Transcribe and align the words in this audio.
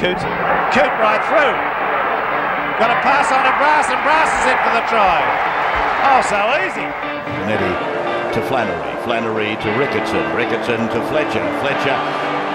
Coote. 0.00 0.16
Coote 0.72 0.96
right 0.96 1.20
through. 1.28 1.52
Got 2.80 2.88
a 2.88 2.96
pass 3.04 3.28
on 3.28 3.44
to 3.44 3.52
Brass, 3.60 3.84
and 3.92 4.00
Brass 4.00 4.32
is 4.32 4.48
in 4.48 4.56
for 4.64 4.72
the 4.72 4.80
try. 4.88 5.20
Oh, 6.08 6.24
so 6.24 6.40
easy. 6.64 6.88
Nettie 7.44 7.76
to 8.32 8.40
Flannery. 8.48 8.80
Flannery 9.04 9.60
to 9.60 9.68
Ricketson. 9.76 10.24
Ricketson 10.32 10.88
to 10.88 11.04
Fletcher. 11.12 11.44
Fletcher 11.60 12.00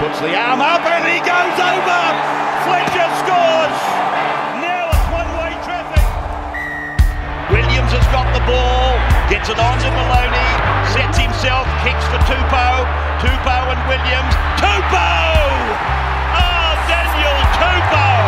puts 0.02 0.18
the 0.26 0.34
arm 0.34 0.58
up 0.58 0.82
and 0.90 1.06
he 1.06 1.22
goes 1.22 1.54
over. 1.62 2.02
Fletcher 2.66 3.10
scores. 3.22 3.78
Now 4.58 4.90
it's 4.90 5.06
one-way 5.14 5.54
traffic. 5.62 6.02
Williams 7.54 7.94
has 7.94 8.10
got 8.10 8.26
the 8.34 8.42
ball. 8.50 8.98
Gets 9.30 9.54
it 9.54 9.62
on 9.62 9.78
to 9.86 9.90
Maloney. 9.94 10.50
Sets 10.98 11.22
himself. 11.22 11.70
Kicks 11.86 12.10
for 12.10 12.18
Tupou. 12.26 12.90
Tupou 13.22 13.64
and 13.70 13.82
Williams. 13.86 14.34
Tupou! 14.58 15.06
Daniel 16.88 17.38
Tupou! 17.58 18.22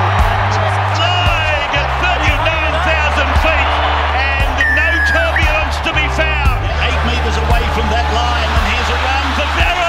Flying 0.98 1.72
at 1.78 1.90
39,000 2.02 3.30
feet 3.44 3.70
and 4.18 4.50
no 4.76 4.90
turbulence 5.10 5.78
to 5.86 5.92
be 5.94 6.08
found. 6.18 6.60
Eight 6.86 7.02
metres 7.06 7.38
away 7.38 7.64
from 7.76 7.88
that 7.94 8.08
line 8.14 8.50
and 8.58 8.66
here's 8.74 8.90
a 8.90 9.00
run 9.06 9.26
for 9.38 9.48
Farrell. 9.58 9.87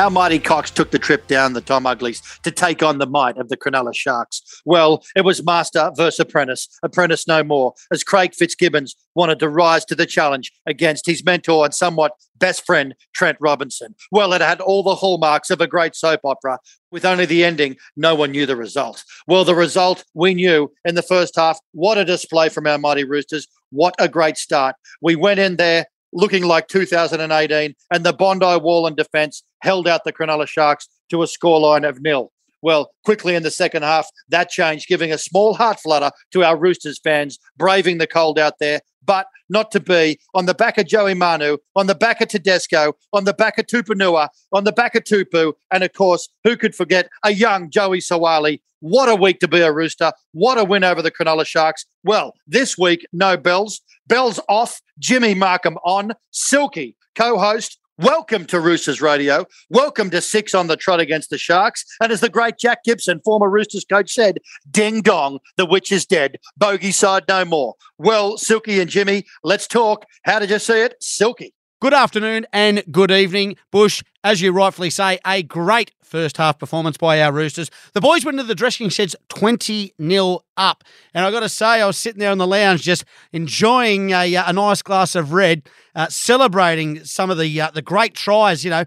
Our 0.00 0.08
mighty 0.08 0.38
Cox 0.38 0.70
took 0.70 0.92
the 0.92 0.98
trip 0.98 1.26
down 1.26 1.52
the 1.52 1.60
Tom 1.60 1.84
Uglies 1.84 2.22
to 2.42 2.50
take 2.50 2.82
on 2.82 2.96
the 2.96 3.06
might 3.06 3.36
of 3.36 3.50
the 3.50 3.56
Cronulla 3.58 3.94
Sharks. 3.94 4.40
Well, 4.64 5.04
it 5.14 5.26
was 5.26 5.44
master 5.44 5.92
versus 5.94 6.18
apprentice, 6.18 6.68
apprentice 6.82 7.28
no 7.28 7.44
more, 7.44 7.74
as 7.92 8.02
Craig 8.02 8.32
Fitzgibbons 8.34 8.96
wanted 9.14 9.38
to 9.40 9.50
rise 9.50 9.84
to 9.84 9.94
the 9.94 10.06
challenge 10.06 10.52
against 10.66 11.04
his 11.04 11.22
mentor 11.22 11.66
and 11.66 11.74
somewhat 11.74 12.12
best 12.38 12.64
friend, 12.64 12.94
Trent 13.12 13.36
Robinson. 13.42 13.94
Well, 14.10 14.32
it 14.32 14.40
had 14.40 14.62
all 14.62 14.82
the 14.82 14.94
hallmarks 14.94 15.50
of 15.50 15.60
a 15.60 15.66
great 15.66 15.94
soap 15.94 16.20
opera, 16.24 16.60
with 16.90 17.04
only 17.04 17.26
the 17.26 17.44
ending, 17.44 17.76
no 17.94 18.14
one 18.14 18.30
knew 18.30 18.46
the 18.46 18.56
result. 18.56 19.04
Well, 19.26 19.44
the 19.44 19.54
result 19.54 20.06
we 20.14 20.32
knew 20.32 20.72
in 20.82 20.94
the 20.94 21.02
first 21.02 21.36
half. 21.36 21.58
What 21.72 21.98
a 21.98 22.06
display 22.06 22.48
from 22.48 22.66
our 22.66 22.78
mighty 22.78 23.04
Roosters. 23.04 23.46
What 23.68 23.96
a 23.98 24.08
great 24.08 24.38
start. 24.38 24.76
We 25.02 25.14
went 25.14 25.40
in 25.40 25.56
there 25.56 25.84
looking 26.12 26.44
like 26.44 26.68
2018, 26.68 27.74
and 27.90 28.04
the 28.04 28.12
Bondi 28.12 28.56
Wall 28.58 28.86
and 28.86 28.96
defence 28.96 29.42
held 29.62 29.86
out 29.88 30.04
the 30.04 30.12
Cronulla 30.12 30.46
Sharks 30.46 30.88
to 31.10 31.22
a 31.22 31.26
scoreline 31.26 31.88
of 31.88 32.00
nil. 32.00 32.32
Well, 32.62 32.90
quickly 33.04 33.34
in 33.34 33.42
the 33.42 33.50
second 33.50 33.84
half, 33.84 34.08
that 34.28 34.50
changed, 34.50 34.86
giving 34.86 35.12
a 35.12 35.18
small 35.18 35.54
heart 35.54 35.80
flutter 35.80 36.10
to 36.32 36.44
our 36.44 36.58
Roosters 36.58 36.98
fans, 36.98 37.38
braving 37.56 37.98
the 37.98 38.06
cold 38.06 38.38
out 38.38 38.54
there, 38.60 38.80
but 39.04 39.26
not 39.48 39.70
to 39.72 39.80
be 39.80 40.18
on 40.34 40.46
the 40.46 40.54
back 40.54 40.76
of 40.78 40.86
Joey 40.86 41.14
Manu, 41.14 41.56
on 41.74 41.86
the 41.86 41.94
back 41.94 42.20
of 42.20 42.28
Tedesco, 42.28 42.92
on 43.12 43.24
the 43.24 43.32
back 43.32 43.58
of 43.58 43.66
Tupouniua, 43.66 44.28
on 44.52 44.64
the 44.64 44.72
back 44.72 44.94
of 44.94 45.04
Tupou, 45.04 45.54
and 45.70 45.82
of 45.82 45.92
course, 45.94 46.28
who 46.44 46.56
could 46.56 46.74
forget 46.74 47.08
a 47.24 47.32
young 47.32 47.70
Joey 47.70 48.00
Suaalii? 48.00 48.60
What 48.80 49.08
a 49.08 49.14
week 49.14 49.40
to 49.40 49.48
be 49.48 49.60
a 49.60 49.72
Rooster. 49.72 50.12
What 50.32 50.58
a 50.58 50.64
win 50.64 50.84
over 50.84 51.02
the 51.02 51.10
Cronulla 51.10 51.46
Sharks. 51.46 51.84
Well, 52.02 52.34
this 52.46 52.78
week, 52.78 53.06
no 53.12 53.36
bells. 53.36 53.82
Bells 54.10 54.40
off, 54.48 54.82
Jimmy 54.98 55.34
Markham 55.34 55.76
on, 55.84 56.14
Silky, 56.32 56.96
co 57.14 57.38
host. 57.38 57.78
Welcome 57.96 58.44
to 58.46 58.58
Roosters 58.58 59.00
Radio. 59.00 59.46
Welcome 59.68 60.10
to 60.10 60.20
Six 60.20 60.52
on 60.52 60.66
the 60.66 60.76
Trot 60.76 60.98
against 60.98 61.30
the 61.30 61.38
Sharks. 61.38 61.84
And 62.02 62.10
as 62.10 62.20
the 62.20 62.28
great 62.28 62.58
Jack 62.58 62.82
Gibson, 62.82 63.20
former 63.24 63.48
Roosters 63.48 63.84
coach, 63.84 64.12
said, 64.12 64.38
ding 64.68 65.00
dong, 65.00 65.38
the 65.56 65.64
witch 65.64 65.92
is 65.92 66.06
dead. 66.06 66.38
Bogey 66.56 66.90
side 66.90 67.22
no 67.28 67.44
more. 67.44 67.76
Well, 67.98 68.36
Silky 68.36 68.80
and 68.80 68.90
Jimmy, 68.90 69.26
let's 69.44 69.68
talk. 69.68 70.04
How 70.24 70.40
did 70.40 70.50
you 70.50 70.58
see 70.58 70.80
it? 70.80 70.96
Silky. 71.00 71.54
Good 71.80 71.94
afternoon 71.94 72.46
and 72.52 72.84
good 72.90 73.10
evening, 73.10 73.56
Bush. 73.70 74.02
As 74.22 74.42
you 74.42 74.52
rightfully 74.52 74.90
say, 74.90 75.18
a 75.26 75.42
great 75.42 75.92
first 76.02 76.36
half 76.36 76.58
performance 76.58 76.98
by 76.98 77.22
our 77.22 77.32
Roosters. 77.32 77.70
The 77.94 78.02
boys 78.02 78.22
went 78.22 78.38
into 78.38 78.46
the 78.46 78.54
dressing 78.54 78.90
sheds 78.90 79.16
20 79.30 79.94
0 79.98 80.40
up. 80.58 80.84
And 81.14 81.24
I 81.24 81.30
got 81.30 81.40
to 81.40 81.48
say, 81.48 81.80
I 81.80 81.86
was 81.86 81.96
sitting 81.96 82.20
there 82.20 82.32
in 82.32 82.36
the 82.36 82.46
lounge 82.46 82.82
just 82.82 83.06
enjoying 83.32 84.10
a, 84.10 84.34
a 84.34 84.52
nice 84.52 84.82
glass 84.82 85.14
of 85.14 85.32
red, 85.32 85.70
uh, 85.94 86.08
celebrating 86.10 87.02
some 87.04 87.30
of 87.30 87.38
the, 87.38 87.58
uh, 87.58 87.70
the 87.70 87.80
great 87.80 88.12
tries. 88.12 88.62
You 88.62 88.68
know, 88.68 88.84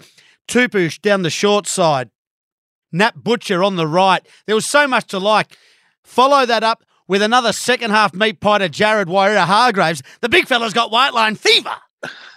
Tupush 0.47 1.01
down 1.01 1.23
the 1.23 1.31
short 1.31 1.65
side, 1.65 2.11
Nat 2.91 3.23
Butcher 3.23 3.63
on 3.63 3.75
the 3.75 3.87
right. 3.87 4.23
There 4.45 4.53
was 4.53 4.67
so 4.67 4.87
much 4.87 5.07
to 5.07 5.17
like. 5.17 5.57
Follow 6.03 6.45
that 6.45 6.61
up 6.61 6.83
with 7.07 7.23
another 7.23 7.53
second 7.53 7.89
half 7.89 8.13
meat 8.13 8.39
pie 8.39 8.59
to 8.59 8.69
Jared 8.69 9.07
Waerea-Hargreaves. 9.07 10.03
The 10.21 10.29
big 10.29 10.47
fella's 10.47 10.73
got 10.73 10.91
white 10.91 11.15
line 11.15 11.33
fever. 11.33 11.77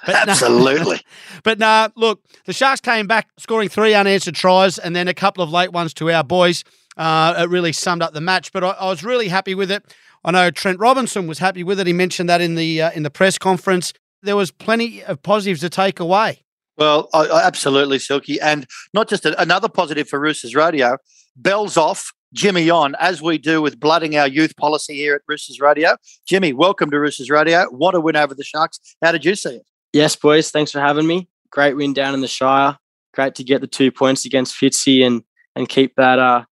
But 0.04 0.28
Absolutely. 0.28 0.96
No, 1.34 1.40
but 1.42 1.58
nah, 1.58 1.88
look, 1.96 2.22
the 2.44 2.52
Sharks 2.52 2.80
came 2.80 3.06
back 3.06 3.28
scoring 3.38 3.68
three 3.68 3.94
unanswered 3.94 4.34
tries 4.34 4.78
and 4.78 4.94
then 4.94 5.08
a 5.08 5.14
couple 5.14 5.42
of 5.42 5.50
late 5.50 5.72
ones 5.72 5.92
to 5.94 6.10
our 6.10 6.24
boys. 6.24 6.64
Uh, 6.96 7.34
it 7.38 7.50
really 7.50 7.72
summed 7.72 8.02
up 8.02 8.14
the 8.14 8.20
match, 8.20 8.52
but 8.52 8.64
I, 8.64 8.70
I, 8.70 8.88
was 8.88 9.04
really 9.04 9.28
happy 9.28 9.54
with 9.54 9.70
it. 9.70 9.84
I 10.24 10.30
know 10.30 10.50
Trent 10.50 10.78
Robinson 10.78 11.26
was 11.26 11.38
happy 11.38 11.62
with 11.62 11.78
it. 11.78 11.86
He 11.86 11.92
mentioned 11.92 12.28
that 12.28 12.40
in 12.40 12.54
the 12.54 12.82
uh, 12.82 12.90
in 12.92 13.02
the 13.02 13.10
press 13.10 13.36
conference. 13.36 13.92
There 14.22 14.36
was 14.36 14.50
plenty 14.50 15.04
of 15.04 15.22
positives 15.22 15.60
to 15.60 15.68
take 15.68 16.00
away. 16.00 16.42
Well, 16.78 17.08
I, 17.12 17.26
I 17.26 17.46
absolutely, 17.46 17.98
Silky, 17.98 18.40
and 18.40 18.66
not 18.94 19.08
just 19.08 19.26
a, 19.26 19.40
another 19.40 19.68
positive 19.68 20.08
for 20.08 20.18
Roosters 20.18 20.54
Radio. 20.54 20.96
Bells 21.36 21.76
off, 21.76 22.12
Jimmy 22.32 22.68
on, 22.70 22.94
as 22.98 23.22
we 23.22 23.38
do 23.38 23.62
with 23.62 23.78
blooding 23.78 24.16
our 24.16 24.26
youth 24.26 24.56
policy 24.56 24.94
here 24.94 25.14
at 25.14 25.22
Roosters 25.28 25.60
Radio. 25.60 25.96
Jimmy, 26.26 26.52
welcome 26.52 26.90
to 26.90 26.98
Roosters 26.98 27.30
Radio. 27.30 27.66
What 27.70 27.94
a 27.94 28.00
win 28.00 28.16
over 28.16 28.34
the 28.34 28.44
Sharks. 28.44 28.78
How 29.02 29.12
did 29.12 29.24
you 29.24 29.34
see 29.34 29.56
it? 29.56 29.66
Yes, 29.92 30.16
boys. 30.16 30.50
Thanks 30.50 30.72
for 30.72 30.80
having 30.80 31.06
me. 31.06 31.28
Great 31.50 31.76
win 31.76 31.92
down 31.92 32.14
in 32.14 32.20
the 32.20 32.28
Shire. 32.28 32.78
Great 33.14 33.34
to 33.36 33.44
get 33.44 33.60
the 33.60 33.66
two 33.66 33.90
points 33.90 34.24
against 34.24 34.54
Fitzy 34.54 35.06
and 35.06 35.22
and 35.54 35.68
keep 35.68 35.94
that 35.96 36.18
uh, 36.18 36.44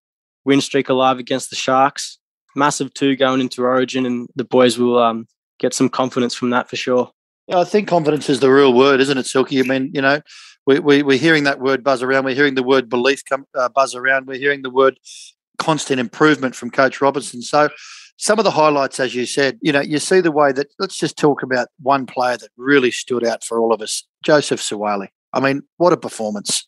win 0.45 0.61
streak 0.61 0.89
alive 0.89 1.19
against 1.19 1.51
the 1.51 1.55
Sharks. 1.55 2.17
Massive 2.55 2.93
two 2.93 3.15
going 3.15 3.41
into 3.41 3.63
Origin, 3.63 4.05
and 4.05 4.27
the 4.35 4.45
boys 4.45 4.79
will 4.79 4.97
um, 4.97 5.27
get 5.59 5.73
some 5.73 5.89
confidence 5.89 6.33
from 6.33 6.49
that 6.51 6.69
for 6.69 6.75
sure. 6.75 7.11
Yeah, 7.47 7.59
I 7.59 7.65
think 7.65 7.87
confidence 7.87 8.29
is 8.29 8.39
the 8.39 8.49
real 8.49 8.73
word, 8.73 8.99
isn't 9.01 9.17
it, 9.17 9.27
Silky? 9.27 9.59
I 9.59 9.63
mean, 9.63 9.91
you 9.93 10.01
know, 10.01 10.21
we, 10.65 10.79
we, 10.79 11.03
we're 11.03 11.19
hearing 11.19 11.43
that 11.43 11.59
word 11.59 11.83
buzz 11.83 12.01
around. 12.01 12.25
We're 12.25 12.33
hearing 12.33 12.55
the 12.55 12.63
word 12.63 12.89
belief 12.89 13.21
come, 13.29 13.45
uh, 13.53 13.69
buzz 13.69 13.93
around. 13.93 14.25
We're 14.25 14.39
hearing 14.39 14.63
the 14.63 14.71
word 14.71 14.99
constant 15.57 15.99
improvement 15.99 16.55
from 16.55 16.71
Coach 16.71 17.01
Robinson. 17.01 17.41
So, 17.41 17.69
some 18.17 18.39
of 18.39 18.45
the 18.45 18.51
highlights, 18.51 18.99
as 18.99 19.13
you 19.13 19.25
said, 19.25 19.59
you 19.61 19.73
know, 19.73 19.81
you 19.81 19.99
see 19.99 20.21
the 20.21 20.31
way 20.31 20.53
that 20.53 20.67
let's 20.79 20.97
just 20.97 21.17
talk 21.17 21.43
about 21.43 21.67
one 21.81 22.05
player 22.05 22.37
that 22.37 22.49
really 22.55 22.91
stood 22.91 23.25
out 23.25 23.43
for 23.43 23.59
all 23.59 23.73
of 23.73 23.81
us, 23.81 24.07
Joseph 24.23 24.61
Suaalii. 24.61 25.09
I 25.33 25.41
mean, 25.41 25.63
what 25.77 25.91
a 25.91 25.97
performance. 25.97 26.65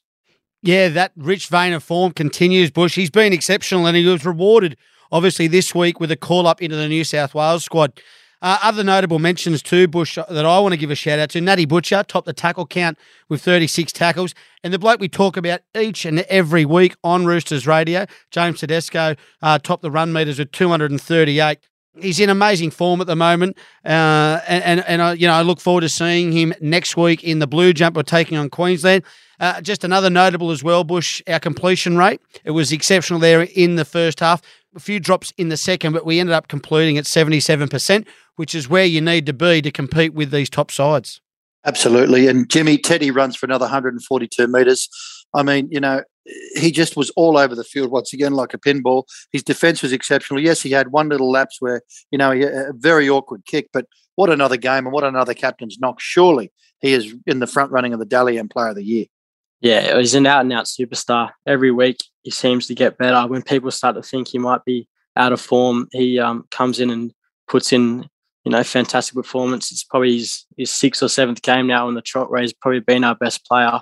Yeah, 0.61 0.89
that 0.89 1.13
rich 1.15 1.47
vein 1.47 1.73
of 1.73 1.83
form 1.83 2.11
continues, 2.11 2.71
Bush. 2.71 2.95
He's 2.95 3.09
been 3.09 3.31
exceptional 3.31 3.85
and 3.85 3.95
he 3.95 4.05
was 4.05 4.25
rewarded, 4.25 4.75
obviously, 5.11 5.47
this 5.47 5.73
week 5.73 5.99
with 5.99 6.11
a 6.11 6.17
call 6.17 6.47
up 6.47 6.61
into 6.61 6.75
the 6.75 6.89
New 6.89 7.03
South 7.03 7.33
Wales 7.33 7.63
squad. 7.63 8.01
Uh, 8.41 8.59
other 8.61 8.83
notable 8.83 9.19
mentions 9.19 9.61
too, 9.61 9.87
Bush, 9.87 10.15
that 10.15 10.45
I 10.45 10.59
want 10.59 10.73
to 10.73 10.77
give 10.77 10.91
a 10.91 10.95
shout 10.95 11.19
out 11.19 11.29
to. 11.31 11.41
Natty 11.41 11.65
Butcher 11.65 12.03
topped 12.03 12.27
the 12.27 12.33
tackle 12.33 12.67
count 12.67 12.97
with 13.29 13.41
36 13.41 13.91
tackles. 13.91 14.35
And 14.63 14.73
the 14.73 14.79
bloke 14.79 14.99
we 14.99 15.09
talk 15.09 15.37
about 15.37 15.61
each 15.75 16.05
and 16.05 16.19
every 16.21 16.65
week 16.65 16.95
on 17.03 17.25
Roosters 17.25 17.65
Radio, 17.65 18.05
James 18.31 18.59
Tedesco, 18.59 19.15
uh, 19.41 19.59
topped 19.59 19.81
the 19.81 19.91
run 19.91 20.13
meters 20.13 20.39
with 20.39 20.51
238. 20.51 21.59
He's 21.99 22.19
in 22.19 22.29
amazing 22.29 22.71
form 22.71 23.01
at 23.01 23.07
the 23.07 23.15
moment, 23.15 23.57
uh, 23.83 24.39
and 24.47 24.63
and, 24.63 24.85
and 24.87 25.01
I, 25.01 25.13
you 25.13 25.25
know 25.25 25.33
I 25.33 25.41
look 25.41 25.59
forward 25.59 25.81
to 25.81 25.89
seeing 25.89 26.31
him 26.31 26.53
next 26.61 26.95
week 26.95 27.23
in 27.23 27.39
the 27.39 27.47
blue 27.47 27.73
jumper 27.73 28.03
taking 28.03 28.37
on 28.37 28.51
Queensland. 28.51 29.03
Uh, 29.39 29.61
just 29.61 29.83
another 29.83 30.09
notable 30.09 30.51
as 30.51 30.63
well, 30.63 30.83
Bush, 30.83 31.21
our 31.27 31.39
completion 31.39 31.97
rate. 31.97 32.21
It 32.43 32.51
was 32.51 32.71
exceptional 32.71 33.19
there 33.19 33.41
in 33.41 33.75
the 33.75 33.85
first 33.85 34.19
half. 34.19 34.41
A 34.77 34.79
few 34.79 34.99
drops 34.99 35.33
in 35.37 35.49
the 35.49 35.57
second, 35.57 35.93
but 35.93 36.05
we 36.05 36.19
ended 36.19 36.35
up 36.35 36.47
completing 36.47 36.99
at 36.99 37.05
77%, 37.05 38.07
which 38.35 38.53
is 38.53 38.69
where 38.69 38.85
you 38.85 39.01
need 39.01 39.25
to 39.25 39.33
be 39.33 39.59
to 39.59 39.71
compete 39.71 40.13
with 40.13 40.29
these 40.29 40.51
top 40.51 40.69
sides. 40.69 41.19
Absolutely. 41.65 42.27
And 42.27 42.47
Jimmy 42.47 42.77
Teddy 42.77 43.09
runs 43.09 43.35
for 43.35 43.47
another 43.47 43.63
142 43.63 44.45
metres. 44.45 44.87
I 45.33 45.41
mean, 45.41 45.67
you 45.71 45.79
know, 45.79 46.03
he 46.55 46.69
just 46.69 46.95
was 46.95 47.09
all 47.15 47.39
over 47.39 47.55
the 47.55 47.63
field 47.63 47.89
once 47.89 48.13
again, 48.13 48.33
like 48.33 48.53
a 48.53 48.59
pinball. 48.59 49.05
His 49.31 49.41
defence 49.41 49.81
was 49.81 49.93
exceptional. 49.93 50.39
Yes, 50.39 50.61
he 50.61 50.69
had 50.69 50.89
one 50.89 51.09
little 51.09 51.31
lapse 51.31 51.57
where, 51.59 51.81
you 52.11 52.19
know, 52.19 52.31
a 52.31 52.71
very 52.73 53.09
awkward 53.09 53.45
kick, 53.45 53.69
but 53.73 53.87
what 54.13 54.29
another 54.29 54.57
game 54.57 54.85
and 54.85 54.93
what 54.93 55.03
another 55.03 55.33
captain's 55.33 55.79
knock. 55.79 55.99
Surely 55.99 56.51
he 56.81 56.93
is 56.93 57.15
in 57.25 57.39
the 57.39 57.47
front 57.47 57.71
running 57.71 57.93
of 57.93 57.99
the 57.99 58.05
Dally 58.05 58.39
Player 58.47 58.69
of 58.69 58.75
the 58.75 58.83
Year. 58.83 59.05
Yeah, 59.59 59.97
he's 59.97 60.13
an 60.13 60.27
out 60.27 60.41
and 60.41 60.53
out 60.53 60.65
superstar. 60.65 61.31
Every 61.45 61.71
week 61.71 61.97
he 62.23 62.31
seems 62.31 62.67
to 62.67 62.75
get 62.75 62.97
better. 62.97 63.27
When 63.27 63.41
people 63.41 63.71
start 63.71 63.95
to 63.95 64.03
think 64.03 64.27
he 64.27 64.37
might 64.37 64.63
be 64.65 64.87
out 65.15 65.33
of 65.33 65.41
form, 65.41 65.87
he 65.91 66.19
um, 66.19 66.45
comes 66.51 66.79
in 66.79 66.89
and 66.91 67.11
puts 67.47 67.73
in, 67.73 68.07
you 68.43 68.51
know, 68.51 68.63
fantastic 68.63 69.15
performance. 69.15 69.71
It's 69.71 69.83
probably 69.83 70.19
his, 70.19 70.45
his 70.57 70.69
sixth 70.69 71.01
or 71.01 71.09
seventh 71.09 71.41
game 71.41 71.65
now 71.65 71.87
on 71.87 71.95
the 71.95 72.01
trot 72.03 72.29
where 72.29 72.41
he's 72.41 72.53
probably 72.53 72.81
been 72.81 73.03
our 73.03 73.15
best 73.15 73.45
player. 73.45 73.81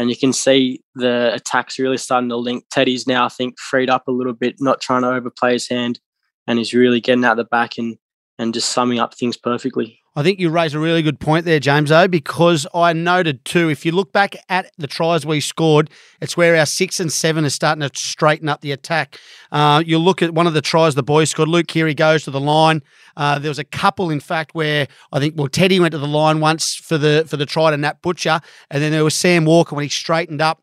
and 0.00 0.08
you 0.08 0.16
can 0.16 0.32
see 0.32 0.82
the 0.94 1.30
attacks 1.34 1.78
really 1.78 1.98
starting 1.98 2.30
to 2.30 2.36
link. 2.36 2.64
Teddy's 2.70 3.06
now, 3.06 3.26
I 3.26 3.28
think, 3.28 3.58
freed 3.58 3.90
up 3.90 4.08
a 4.08 4.12
little 4.12 4.32
bit, 4.32 4.56
not 4.58 4.80
trying 4.80 5.02
to 5.02 5.10
overplay 5.10 5.52
his 5.52 5.68
hand, 5.68 6.00
and 6.46 6.58
he's 6.58 6.72
really 6.72 7.00
getting 7.02 7.24
out 7.24 7.36
the 7.36 7.44
back 7.44 7.76
and 7.76 7.98
and 8.40 8.54
just 8.54 8.70
summing 8.70 8.98
up 8.98 9.14
things 9.14 9.36
perfectly. 9.36 10.00
I 10.16 10.24
think 10.24 10.40
you 10.40 10.50
raise 10.50 10.74
a 10.74 10.80
really 10.80 11.02
good 11.02 11.20
point 11.20 11.44
there, 11.44 11.60
James, 11.60 11.90
though, 11.90 12.08
because 12.08 12.66
I 12.74 12.92
noted 12.92 13.44
too, 13.44 13.68
if 13.68 13.86
you 13.86 13.92
look 13.92 14.12
back 14.12 14.34
at 14.48 14.72
the 14.76 14.88
tries 14.88 15.24
we 15.24 15.40
scored, 15.40 15.88
it's 16.20 16.36
where 16.36 16.56
our 16.56 16.66
six 16.66 16.98
and 16.98 17.12
seven 17.12 17.44
is 17.44 17.54
starting 17.54 17.88
to 17.88 17.90
straighten 17.96 18.48
up 18.48 18.60
the 18.60 18.72
attack. 18.72 19.18
Uh, 19.52 19.84
you 19.86 19.98
look 19.98 20.20
at 20.20 20.34
one 20.34 20.48
of 20.48 20.54
the 20.54 20.62
tries 20.62 20.96
the 20.96 21.02
boys 21.04 21.30
scored, 21.30 21.48
Luke 21.48 21.68
Keary 21.68 21.94
goes 21.94 22.24
to 22.24 22.32
the 22.32 22.40
line. 22.40 22.82
Uh, 23.16 23.38
there 23.38 23.50
was 23.50 23.60
a 23.60 23.64
couple, 23.64 24.10
in 24.10 24.18
fact, 24.18 24.52
where 24.52 24.88
I 25.12 25.20
think, 25.20 25.34
well, 25.36 25.48
Teddy 25.48 25.78
went 25.78 25.92
to 25.92 25.98
the 25.98 26.08
line 26.08 26.40
once 26.40 26.74
for 26.74 26.98
the 26.98 27.24
for 27.28 27.36
the 27.36 27.46
try 27.46 27.70
to 27.70 27.76
Nat 27.76 28.02
Butcher, 28.02 28.40
and 28.70 28.82
then 28.82 28.90
there 28.90 29.04
was 29.04 29.14
Sam 29.14 29.44
Walker 29.44 29.76
when 29.76 29.84
he 29.84 29.88
straightened 29.88 30.40
up. 30.40 30.62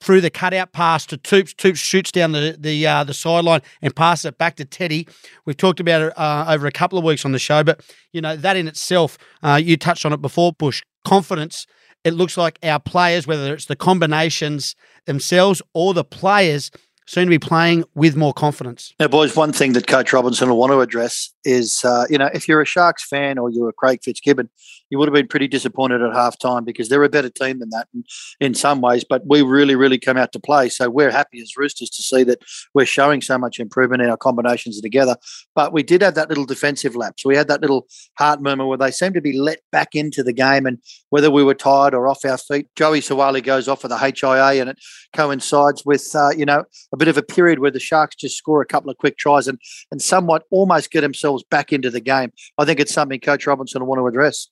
Through 0.00 0.22
the 0.22 0.30
cutout 0.30 0.72
pass 0.72 1.04
to 1.06 1.18
Toops. 1.18 1.54
Toops 1.54 1.76
shoots 1.76 2.10
down 2.10 2.32
the 2.32 2.56
the 2.58 2.86
uh, 2.86 3.04
the 3.04 3.14
sideline 3.14 3.60
and 3.82 3.94
passes 3.94 4.24
it 4.26 4.38
back 4.38 4.56
to 4.56 4.64
Teddy. 4.64 5.06
We've 5.44 5.56
talked 5.56 5.78
about 5.78 6.00
it 6.00 6.18
uh, 6.18 6.46
over 6.48 6.66
a 6.66 6.72
couple 6.72 6.98
of 6.98 7.04
weeks 7.04 7.24
on 7.24 7.32
the 7.32 7.38
show, 7.38 7.62
but 7.62 7.84
you 8.12 8.20
know 8.20 8.34
that 8.36 8.56
in 8.56 8.66
itself, 8.66 9.18
uh, 9.42 9.60
you 9.62 9.76
touched 9.76 10.06
on 10.06 10.12
it 10.12 10.22
before, 10.22 10.52
Bush. 10.52 10.82
Confidence. 11.04 11.66
It 12.02 12.14
looks 12.14 12.38
like 12.38 12.58
our 12.62 12.80
players, 12.80 13.26
whether 13.26 13.52
it's 13.52 13.66
the 13.66 13.76
combinations 13.76 14.74
themselves 15.04 15.60
or 15.74 15.92
the 15.92 16.04
players, 16.04 16.70
seem 17.10 17.24
to 17.24 17.30
be 17.30 17.40
playing 17.40 17.82
with 17.96 18.14
more 18.14 18.32
confidence. 18.32 18.94
Now, 19.00 19.08
boys, 19.08 19.34
one 19.34 19.52
thing 19.52 19.72
that 19.72 19.88
Coach 19.88 20.12
Robinson 20.12 20.48
will 20.48 20.58
want 20.58 20.70
to 20.70 20.80
address 20.80 21.32
is, 21.44 21.84
uh, 21.84 22.06
you 22.08 22.16
know, 22.16 22.30
if 22.32 22.46
you're 22.46 22.60
a 22.60 22.66
Sharks 22.66 23.04
fan 23.04 23.36
or 23.36 23.50
you're 23.50 23.68
a 23.68 23.72
Craig 23.72 23.98
Fitzgibbon, 24.04 24.48
you 24.90 24.98
would 24.98 25.08
have 25.08 25.14
been 25.14 25.26
pretty 25.26 25.48
disappointed 25.48 26.02
at 26.02 26.12
half 26.12 26.38
time 26.38 26.64
because 26.64 26.88
they're 26.88 27.02
a 27.02 27.08
better 27.08 27.30
team 27.30 27.58
than 27.58 27.70
that 27.70 27.88
in, 27.92 28.04
in 28.40 28.54
some 28.54 28.80
ways. 28.80 29.04
But 29.08 29.22
we 29.26 29.42
really, 29.42 29.74
really 29.74 29.98
come 29.98 30.16
out 30.16 30.30
to 30.32 30.40
play. 30.40 30.68
So 30.68 30.88
we're 30.88 31.10
happy 31.10 31.40
as 31.40 31.56
Roosters 31.56 31.90
to 31.90 32.02
see 32.02 32.22
that 32.24 32.42
we're 32.74 32.86
showing 32.86 33.22
so 33.22 33.38
much 33.38 33.58
improvement 33.58 34.02
in 34.02 34.10
our 34.10 34.16
combinations 34.16 34.80
together. 34.80 35.16
But 35.54 35.72
we 35.72 35.82
did 35.82 36.02
have 36.02 36.14
that 36.14 36.28
little 36.28 36.46
defensive 36.46 36.94
lapse. 36.94 37.24
We 37.24 37.36
had 37.36 37.48
that 37.48 37.60
little 37.60 37.86
heart 38.18 38.40
murmur 38.40 38.66
where 38.66 38.78
they 38.78 38.90
seemed 38.92 39.14
to 39.14 39.20
be 39.20 39.36
let 39.36 39.60
back 39.72 39.94
into 39.94 40.22
the 40.22 40.32
game. 40.32 40.66
And 40.66 40.78
whether 41.10 41.30
we 41.30 41.42
were 41.42 41.54
tired 41.54 41.94
or 41.94 42.06
off 42.06 42.24
our 42.24 42.38
feet, 42.38 42.68
Joey 42.76 43.00
Suaalii 43.00 43.42
goes 43.42 43.68
off 43.68 43.80
for 43.80 43.88
the 43.88 43.98
HIA 43.98 44.60
and 44.60 44.70
it 44.70 44.78
coincides 45.14 45.84
with, 45.84 46.08
uh, 46.14 46.30
you 46.30 46.44
know, 46.44 46.64
a 46.92 46.96
bit 47.00 47.08
of 47.08 47.16
a 47.16 47.22
period 47.22 47.58
where 47.58 47.70
the 47.70 47.80
Sharks 47.80 48.14
just 48.14 48.36
score 48.36 48.60
a 48.60 48.66
couple 48.66 48.90
of 48.90 48.98
quick 48.98 49.16
tries 49.16 49.48
and, 49.48 49.58
and 49.90 50.00
somewhat 50.02 50.44
almost 50.50 50.90
get 50.90 51.00
themselves 51.00 51.42
back 51.50 51.72
into 51.72 51.90
the 51.90 52.00
game. 52.00 52.30
I 52.58 52.66
think 52.66 52.78
it's 52.78 52.92
something 52.92 53.18
Coach 53.18 53.46
Robinson 53.46 53.80
will 53.80 53.88
want 53.88 54.00
to 54.00 54.06
address. 54.06 54.48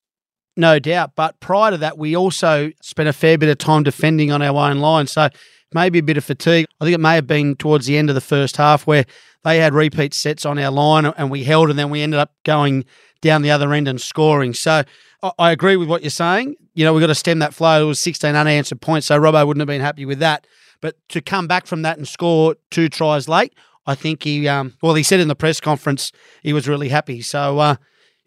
No 0.57 0.79
doubt. 0.79 1.11
But 1.15 1.39
prior 1.39 1.71
to 1.71 1.77
that, 1.77 1.97
we 1.97 2.15
also 2.15 2.71
spent 2.81 3.07
a 3.07 3.13
fair 3.13 3.37
bit 3.37 3.49
of 3.49 3.59
time 3.59 3.83
defending 3.83 4.31
on 4.31 4.41
our 4.41 4.69
own 4.69 4.79
line. 4.79 5.05
So 5.05 5.29
maybe 5.73 5.99
a 5.99 6.03
bit 6.03 6.17
of 6.17 6.25
fatigue. 6.25 6.65
I 6.81 6.85
think 6.85 6.95
it 6.95 6.99
may 6.99 7.15
have 7.15 7.27
been 7.27 7.55
towards 7.55 7.85
the 7.85 7.97
end 7.97 8.09
of 8.09 8.15
the 8.15 8.21
first 8.21 8.57
half 8.57 8.87
where 8.87 9.05
they 9.43 9.59
had 9.59 9.73
repeat 9.73 10.15
sets 10.15 10.43
on 10.45 10.57
our 10.57 10.71
line 10.71 11.05
and 11.05 11.29
we 11.29 11.43
held, 11.43 11.69
and 11.69 11.77
then 11.77 11.91
we 11.91 12.01
ended 12.01 12.19
up 12.19 12.33
going 12.43 12.83
down 13.21 13.43
the 13.43 13.51
other 13.51 13.71
end 13.73 13.87
and 13.87 14.01
scoring. 14.01 14.53
So 14.53 14.83
I 15.37 15.51
agree 15.51 15.75
with 15.75 15.87
what 15.87 16.01
you're 16.01 16.09
saying. 16.09 16.55
You 16.73 16.85
know, 16.85 16.93
we've 16.93 17.01
got 17.01 17.07
to 17.07 17.15
stem 17.15 17.39
that 17.39 17.53
flow. 17.53 17.83
It 17.83 17.87
was 17.87 17.99
16 17.99 18.35
unanswered 18.35 18.81
points, 18.81 19.07
so 19.07 19.19
Robbo 19.19 19.45
wouldn't 19.45 19.61
have 19.61 19.67
been 19.67 19.81
happy 19.81 20.05
with 20.05 20.19
that. 20.19 20.47
But 20.81 20.95
to 21.09 21.21
come 21.21 21.47
back 21.47 21.67
from 21.67 21.81
that 21.81 21.97
and 21.97 22.07
score 22.07 22.55
two 22.71 22.89
tries 22.89 23.27
late, 23.27 23.53
I 23.85 23.95
think 23.95 24.23
he, 24.23 24.47
um, 24.47 24.75
well, 24.81 24.93
he 24.93 25.03
said 25.03 25.19
in 25.19 25.27
the 25.27 25.35
press 25.35 25.59
conference 25.59 26.11
he 26.43 26.53
was 26.53 26.67
really 26.67 26.89
happy. 26.89 27.21
So 27.21 27.59
uh, 27.59 27.75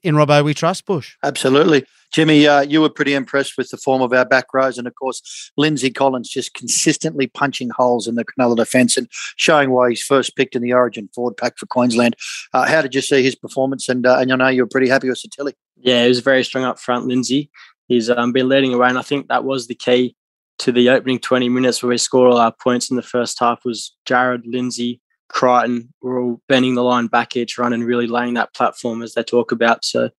in 0.02 0.14
Robbo, 0.14 0.44
we 0.44 0.54
trust 0.54 0.86
Bush. 0.86 1.16
Absolutely. 1.22 1.84
Jimmy, 2.12 2.46
uh, 2.46 2.60
you 2.60 2.82
were 2.82 2.90
pretty 2.90 3.14
impressed 3.14 3.56
with 3.56 3.70
the 3.70 3.78
form 3.78 4.02
of 4.02 4.12
our 4.12 4.26
back 4.26 4.52
rows, 4.52 4.76
and 4.76 4.86
of 4.86 4.94
course, 4.96 5.50
Lindsay 5.56 5.90
Collins 5.90 6.28
just 6.28 6.52
consistently 6.52 7.26
punching 7.26 7.70
holes 7.70 8.06
in 8.06 8.16
the 8.16 8.24
Cronulla 8.24 8.54
defence 8.54 8.98
and 8.98 9.08
showing 9.36 9.70
why 9.70 9.88
he's 9.88 10.02
first 10.02 10.36
picked 10.36 10.54
in 10.54 10.60
the 10.60 10.74
Origin 10.74 11.08
forward 11.14 11.38
pack 11.38 11.56
for 11.56 11.64
Queensland. 11.64 12.14
Uh, 12.52 12.66
how 12.66 12.82
did 12.82 12.94
you 12.94 13.00
see 13.00 13.22
his 13.22 13.34
performance? 13.34 13.88
And 13.88 14.06
uh, 14.06 14.18
and 14.18 14.28
you 14.28 14.36
know 14.36 14.48
you 14.48 14.62
were 14.62 14.68
pretty 14.68 14.90
happy 14.90 15.08
with 15.08 15.22
Sitili. 15.22 15.54
Yeah, 15.78 16.02
he 16.02 16.08
was 16.08 16.20
very 16.20 16.44
strong 16.44 16.64
up 16.64 16.78
front, 16.78 17.06
Lindsay. 17.06 17.50
He's 17.88 18.10
um, 18.10 18.32
been 18.32 18.48
leading 18.48 18.74
away, 18.74 18.88
and 18.88 18.98
I 18.98 19.02
think 19.02 19.28
that 19.28 19.44
was 19.44 19.66
the 19.66 19.74
key 19.74 20.14
to 20.62 20.70
the 20.70 20.90
opening 20.90 21.18
20 21.18 21.48
minutes 21.48 21.82
where 21.82 21.90
we 21.90 21.98
scored 21.98 22.30
all 22.30 22.38
our 22.38 22.52
points 22.52 22.88
in 22.88 22.96
the 22.96 23.02
first 23.02 23.40
half 23.40 23.64
was 23.64 23.96
Jared, 24.06 24.46
Lindsay, 24.46 25.00
Crichton 25.28 25.92
were 26.00 26.20
all 26.20 26.40
bending 26.48 26.76
the 26.76 26.84
line 26.84 27.08
back 27.08 27.36
each 27.36 27.58
run 27.58 27.72
and 27.72 27.84
really 27.84 28.06
laying 28.06 28.34
that 28.34 28.54
platform 28.54 29.02
as 29.02 29.14
they 29.14 29.24
talk 29.24 29.50
about. 29.50 29.84
So 29.84 30.10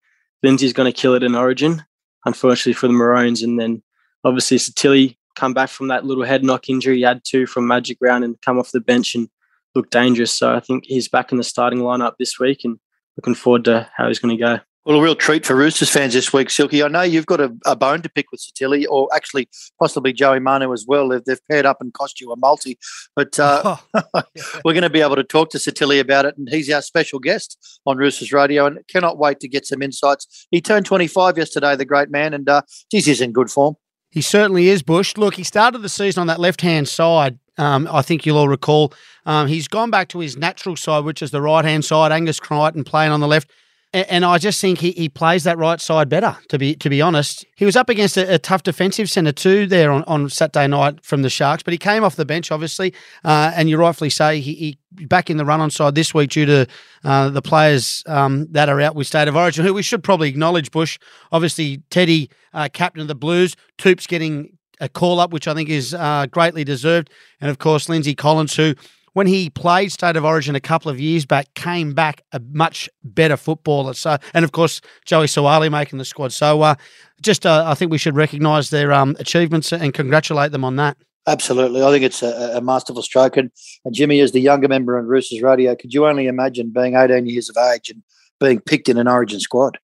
Lindsay's 0.41 0.73
going 0.73 0.91
to 0.91 1.01
kill 1.01 1.13
it 1.13 1.23
in 1.23 1.33
Origin, 1.33 1.85
unfortunately 2.25 2.73
for 2.73 2.87
the 2.87 2.93
Maroons. 2.93 3.41
And 3.41 3.57
then 3.57 3.81
obviously 4.25 4.57
Sitili 4.57 5.15
come 5.37 5.53
back 5.53 5.69
from 5.69 5.87
that 5.87 6.03
little 6.03 6.25
head 6.25 6.43
knock 6.43 6.67
injury 6.67 6.97
he 6.97 7.03
had 7.03 7.23
to 7.25 7.45
from 7.45 7.65
Magic 7.65 7.97
Round 8.01 8.25
and 8.25 8.41
come 8.41 8.59
off 8.59 8.71
the 8.71 8.81
bench 8.81 9.15
and 9.15 9.29
look 9.75 9.89
dangerous. 9.91 10.33
So 10.33 10.53
I 10.53 10.59
think 10.59 10.83
he's 10.85 11.07
back 11.07 11.31
in 11.31 11.37
the 11.37 11.45
starting 11.45 11.79
lineup 11.79 12.15
this 12.19 12.37
week 12.37 12.65
and 12.65 12.79
looking 13.15 13.35
forward 13.35 13.63
to 13.65 13.89
how 13.95 14.09
he's 14.09 14.19
going 14.19 14.37
to 14.37 14.43
go. 14.43 14.59
Well, 14.85 14.97
a 14.97 15.01
real 15.01 15.15
treat 15.15 15.45
for 15.45 15.55
Roosters 15.55 15.89
fans 15.89 16.13
this 16.13 16.33
week, 16.33 16.49
Silky. 16.49 16.83
I 16.83 16.89
know 16.89 17.03
you've 17.03 17.25
got 17.25 17.39
a, 17.39 17.55
a 17.65 17.73
bone 17.73 18.01
to 18.01 18.09
pick 18.09 18.25
with 18.33 18.41
Sitili, 18.41 18.85
or 18.89 19.07
actually 19.15 19.47
possibly 19.79 20.11
Joey 20.11 20.41
Manu 20.41 20.73
as 20.73 20.83
well. 20.85 21.07
They've, 21.07 21.23
they've 21.23 21.39
paired 21.49 21.65
up 21.65 21.77
and 21.79 21.93
cost 21.93 22.19
you 22.19 22.33
a 22.33 22.35
multi, 22.35 22.77
but 23.15 23.39
uh, 23.39 23.77
we're 24.65 24.73
going 24.73 24.81
to 24.81 24.89
be 24.89 24.99
able 24.99 25.15
to 25.15 25.23
talk 25.23 25.51
to 25.51 25.57
Sitili 25.57 26.01
about 26.01 26.25
it, 26.25 26.37
and 26.37 26.49
he's 26.49 26.69
our 26.69 26.81
special 26.81 27.19
guest 27.19 27.57
on 27.85 27.95
Roosters 27.95 28.33
Radio, 28.33 28.65
and 28.65 28.79
cannot 28.89 29.17
wait 29.17 29.39
to 29.39 29.47
get 29.47 29.65
some 29.65 29.81
insights. 29.81 30.47
He 30.51 30.59
turned 30.59 30.85
25 30.85 31.37
yesterday, 31.37 31.77
the 31.77 31.85
great 31.85 32.09
man, 32.09 32.33
and 32.33 32.49
uh, 32.49 32.63
geez, 32.91 33.05
he's 33.05 33.21
in 33.21 33.31
good 33.31 33.49
form. 33.49 33.75
He 34.11 34.19
certainly 34.21 34.67
is, 34.67 34.83
Bush. 34.83 35.15
Look, 35.15 35.35
he 35.35 35.43
started 35.45 35.81
the 35.81 35.87
season 35.87 36.19
on 36.19 36.27
that 36.27 36.41
left 36.41 36.59
hand 36.59 36.89
side. 36.89 37.39
Um, 37.57 37.87
I 37.89 38.01
think 38.01 38.25
you'll 38.25 38.37
all 38.37 38.49
recall. 38.49 38.93
Um, 39.25 39.47
he's 39.47 39.69
gone 39.69 39.91
back 39.91 40.09
to 40.09 40.19
his 40.19 40.35
natural 40.35 40.75
side, 40.75 41.05
which 41.05 41.21
is 41.21 41.31
the 41.31 41.41
right 41.41 41.63
hand 41.63 41.85
side. 41.85 42.11
Angus 42.11 42.39
Crichton 42.39 42.83
playing 42.83 43.13
on 43.13 43.21
the 43.21 43.27
left 43.29 43.49
and 43.93 44.25
I 44.25 44.39
just 44.39 44.59
think 44.59 44.79
he, 44.79 44.91
he 44.91 45.07
plays 45.07 45.43
that 45.43 45.57
right 45.57 45.79
side 45.79 46.09
better. 46.09 46.35
To 46.49 46.57
be 46.57 46.75
to 46.75 46.89
be 46.89 47.01
honest, 47.01 47.45
he 47.55 47.65
was 47.65 47.75
up 47.75 47.89
against 47.89 48.17
a, 48.17 48.35
a 48.35 48.39
tough 48.39 48.63
defensive 48.63 49.09
centre 49.09 49.31
too 49.31 49.67
there 49.67 49.91
on, 49.91 50.03
on 50.05 50.29
Saturday 50.29 50.67
night 50.67 51.03
from 51.05 51.21
the 51.21 51.29
Sharks, 51.29 51.63
but 51.63 51.73
he 51.73 51.77
came 51.77 52.03
off 52.03 52.15
the 52.15 52.25
bench 52.25 52.51
obviously, 52.51 52.93
uh, 53.23 53.51
and 53.55 53.69
you 53.69 53.77
rightfully 53.77 54.09
say 54.09 54.39
he, 54.39 54.77
he 54.95 55.05
back 55.05 55.29
in 55.29 55.37
the 55.37 55.45
run 55.45 55.61
on 55.61 55.69
side 55.69 55.95
this 55.95 56.13
week 56.13 56.31
due 56.31 56.45
to 56.45 56.67
uh, 57.03 57.29
the 57.29 57.41
players 57.41 58.03
um, 58.07 58.47
that 58.51 58.69
are 58.69 58.81
out 58.81 58.95
with 58.95 59.07
state 59.07 59.27
of 59.27 59.35
origin, 59.35 59.65
who 59.65 59.73
we 59.73 59.83
should 59.83 60.03
probably 60.03 60.29
acknowledge. 60.29 60.71
Bush, 60.71 60.97
obviously 61.31 61.83
Teddy, 61.89 62.29
uh, 62.53 62.69
captain 62.73 63.01
of 63.01 63.07
the 63.07 63.15
Blues, 63.15 63.55
Toops 63.77 64.07
getting 64.07 64.57
a 64.79 64.89
call 64.89 65.19
up, 65.19 65.31
which 65.31 65.47
I 65.47 65.53
think 65.53 65.69
is 65.69 65.93
uh, 65.93 66.25
greatly 66.31 66.63
deserved, 66.63 67.09
and 67.39 67.49
of 67.49 67.59
course 67.59 67.89
Lindsay 67.89 68.15
Collins, 68.15 68.55
who 68.55 68.73
when 69.13 69.27
he 69.27 69.49
played 69.49 69.91
State 69.91 70.15
of 70.15 70.25
Origin 70.25 70.55
a 70.55 70.59
couple 70.59 70.91
of 70.91 70.99
years 70.99 71.25
back, 71.25 71.53
came 71.53 71.93
back 71.93 72.21
a 72.31 72.41
much 72.51 72.89
better 73.03 73.37
footballer. 73.37 73.93
So, 73.93 74.17
and 74.33 74.43
of 74.43 74.51
course, 74.51 74.81
Joey 75.05 75.27
Suaalii 75.27 75.71
making 75.71 75.99
the 75.99 76.05
squad. 76.05 76.33
So, 76.33 76.61
uh, 76.61 76.75
just 77.21 77.45
uh, 77.45 77.63
I 77.65 77.75
think 77.75 77.91
we 77.91 77.97
should 77.97 78.15
recognise 78.15 78.69
their 78.69 78.91
um, 78.91 79.15
achievements 79.19 79.71
and 79.71 79.93
congratulate 79.93 80.51
them 80.51 80.65
on 80.65 80.75
that. 80.77 80.97
Absolutely, 81.25 81.81
I 81.81 81.89
think 81.89 82.03
it's 82.03 82.21
a, 82.21 82.57
a, 82.57 82.61
masterful 82.61 83.01
stroke. 83.01 83.37
And, 83.37 83.49
and 83.85 83.95
Jimmy, 83.95 84.19
as 84.19 84.33
the 84.33 84.41
younger 84.41 84.67
member 84.67 84.97
on 84.97 85.05
Roosters 85.05 85.41
Radio, 85.41 85.73
could 85.73 85.93
you 85.93 86.05
only 86.05 86.27
imagine 86.27 86.71
being 86.73 86.95
18 86.95 87.25
years 87.27 87.49
of 87.49 87.55
age 87.55 87.89
and 87.89 88.03
being 88.41 88.59
picked 88.59 88.89
in 88.89 88.97
an 88.97 89.07
Origin 89.07 89.39
squad? 89.39 89.79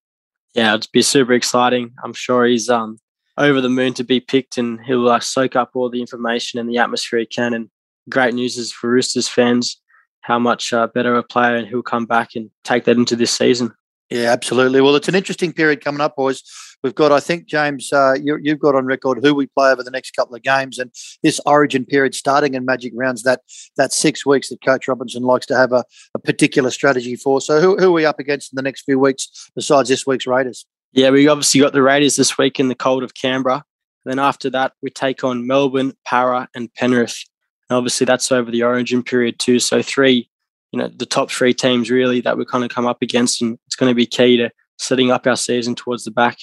Yeah, 0.53 0.75
it'd 0.75 0.91
be 0.91 1.01
super 1.01 1.31
exciting. 1.31 1.93
I'm 2.03 2.11
sure 2.11 2.45
he's 2.45 2.69
um, 2.69 2.97
over 3.37 3.61
the 3.61 3.69
moon 3.69 3.93
to 3.93 4.03
be 4.03 4.19
picked, 4.19 4.57
and 4.57 4.81
he'll 4.85 5.07
uh, 5.07 5.21
soak 5.21 5.55
up 5.55 5.71
all 5.75 5.89
the 5.89 6.01
information 6.01 6.59
and 6.59 6.69
the 6.69 6.77
atmosphere 6.77 7.19
he 7.19 7.25
can, 7.25 7.53
and 7.53 7.69
great 8.09 8.33
news 8.33 8.57
is 8.57 8.71
for 8.71 8.89
Roosters 8.89 9.27
fans 9.27 9.79
how 10.21 10.37
much 10.37 10.73
uh, 10.73 10.87
better 10.87 11.15
a 11.15 11.23
player 11.23 11.55
and 11.55 11.67
he'll 11.67 11.81
come 11.81 12.05
back 12.05 12.35
and 12.35 12.51
take 12.63 12.85
that 12.85 12.97
into 12.97 13.15
this 13.15 13.31
season. 13.31 13.73
Yeah, 14.09 14.31
absolutely. 14.31 14.81
Well, 14.81 14.95
it's 14.95 15.07
an 15.07 15.15
interesting 15.15 15.53
period 15.53 15.83
coming 15.83 16.01
up, 16.01 16.15
boys. 16.15 16.41
We've 16.83 16.95
got, 16.95 17.11
I 17.11 17.19
think, 17.19 17.45
James, 17.45 17.93
uh, 17.93 18.13
you, 18.19 18.39
have 18.47 18.59
got 18.59 18.73
on 18.73 18.85
record 18.85 19.19
who 19.21 19.35
we 19.35 19.45
play 19.47 19.69
over 19.69 19.83
the 19.83 19.91
next 19.91 20.11
couple 20.15 20.35
of 20.35 20.41
games, 20.41 20.79
and 20.79 20.91
this 21.21 21.39
Origin 21.45 21.85
period 21.85 22.15
starting 22.15 22.55
in 22.55 22.65
Magic 22.65 22.91
rounds 22.95 23.21
that 23.23 23.41
that 23.77 23.93
six 23.93 24.25
weeks 24.25 24.49
that 24.49 24.63
Coach 24.63 24.87
Robinson 24.87 25.23
likes 25.23 25.45
to 25.47 25.55
have 25.55 25.71
a, 25.73 25.83
a 26.15 26.19
particular 26.19 26.71
strategy 26.71 27.15
for. 27.15 27.39
So, 27.39 27.59
who, 27.61 27.77
who 27.77 27.89
are 27.89 27.91
we 27.91 28.05
up 28.05 28.17
against 28.17 28.51
in 28.51 28.55
the 28.55 28.63
next 28.63 28.83
few 28.83 28.97
weeks 28.97 29.51
besides 29.55 29.89
this 29.89 30.07
week's 30.07 30.25
Raiders? 30.25 30.65
Yeah, 30.91 31.11
we 31.11 31.27
obviously 31.27 31.61
got 31.61 31.73
the 31.73 31.83
Raiders 31.83 32.15
this 32.15 32.37
week 32.37 32.59
in 32.59 32.67
the 32.67 32.75
cold 32.75 33.03
of 33.03 33.13
Canberra. 33.13 33.63
Then 34.05 34.17
after 34.17 34.49
that, 34.51 34.73
we 34.81 34.89
take 34.89 35.23
on 35.23 35.45
Melbourne, 35.45 35.93
Parra, 36.03 36.47
and 36.55 36.73
Penrith. 36.73 37.23
And 37.69 37.77
obviously, 37.77 38.05
that's 38.05 38.31
over 38.31 38.51
the 38.51 38.63
origin 38.63 39.03
period 39.03 39.39
too. 39.39 39.59
So, 39.59 39.81
three, 39.81 40.29
you 40.71 40.79
know, 40.79 40.87
the 40.87 41.05
top 41.05 41.31
three 41.31 41.53
teams 41.53 41.89
really 41.89 42.21
that 42.21 42.37
we 42.37 42.45
kind 42.45 42.63
of 42.63 42.69
come 42.69 42.87
up 42.87 43.01
against. 43.01 43.41
And 43.41 43.57
it's 43.67 43.75
going 43.75 43.89
to 43.89 43.95
be 43.95 44.05
key 44.05 44.37
to 44.37 44.49
setting 44.77 45.11
up 45.11 45.27
our 45.27 45.35
season 45.35 45.75
towards 45.75 46.03
the 46.03 46.11
back. 46.11 46.37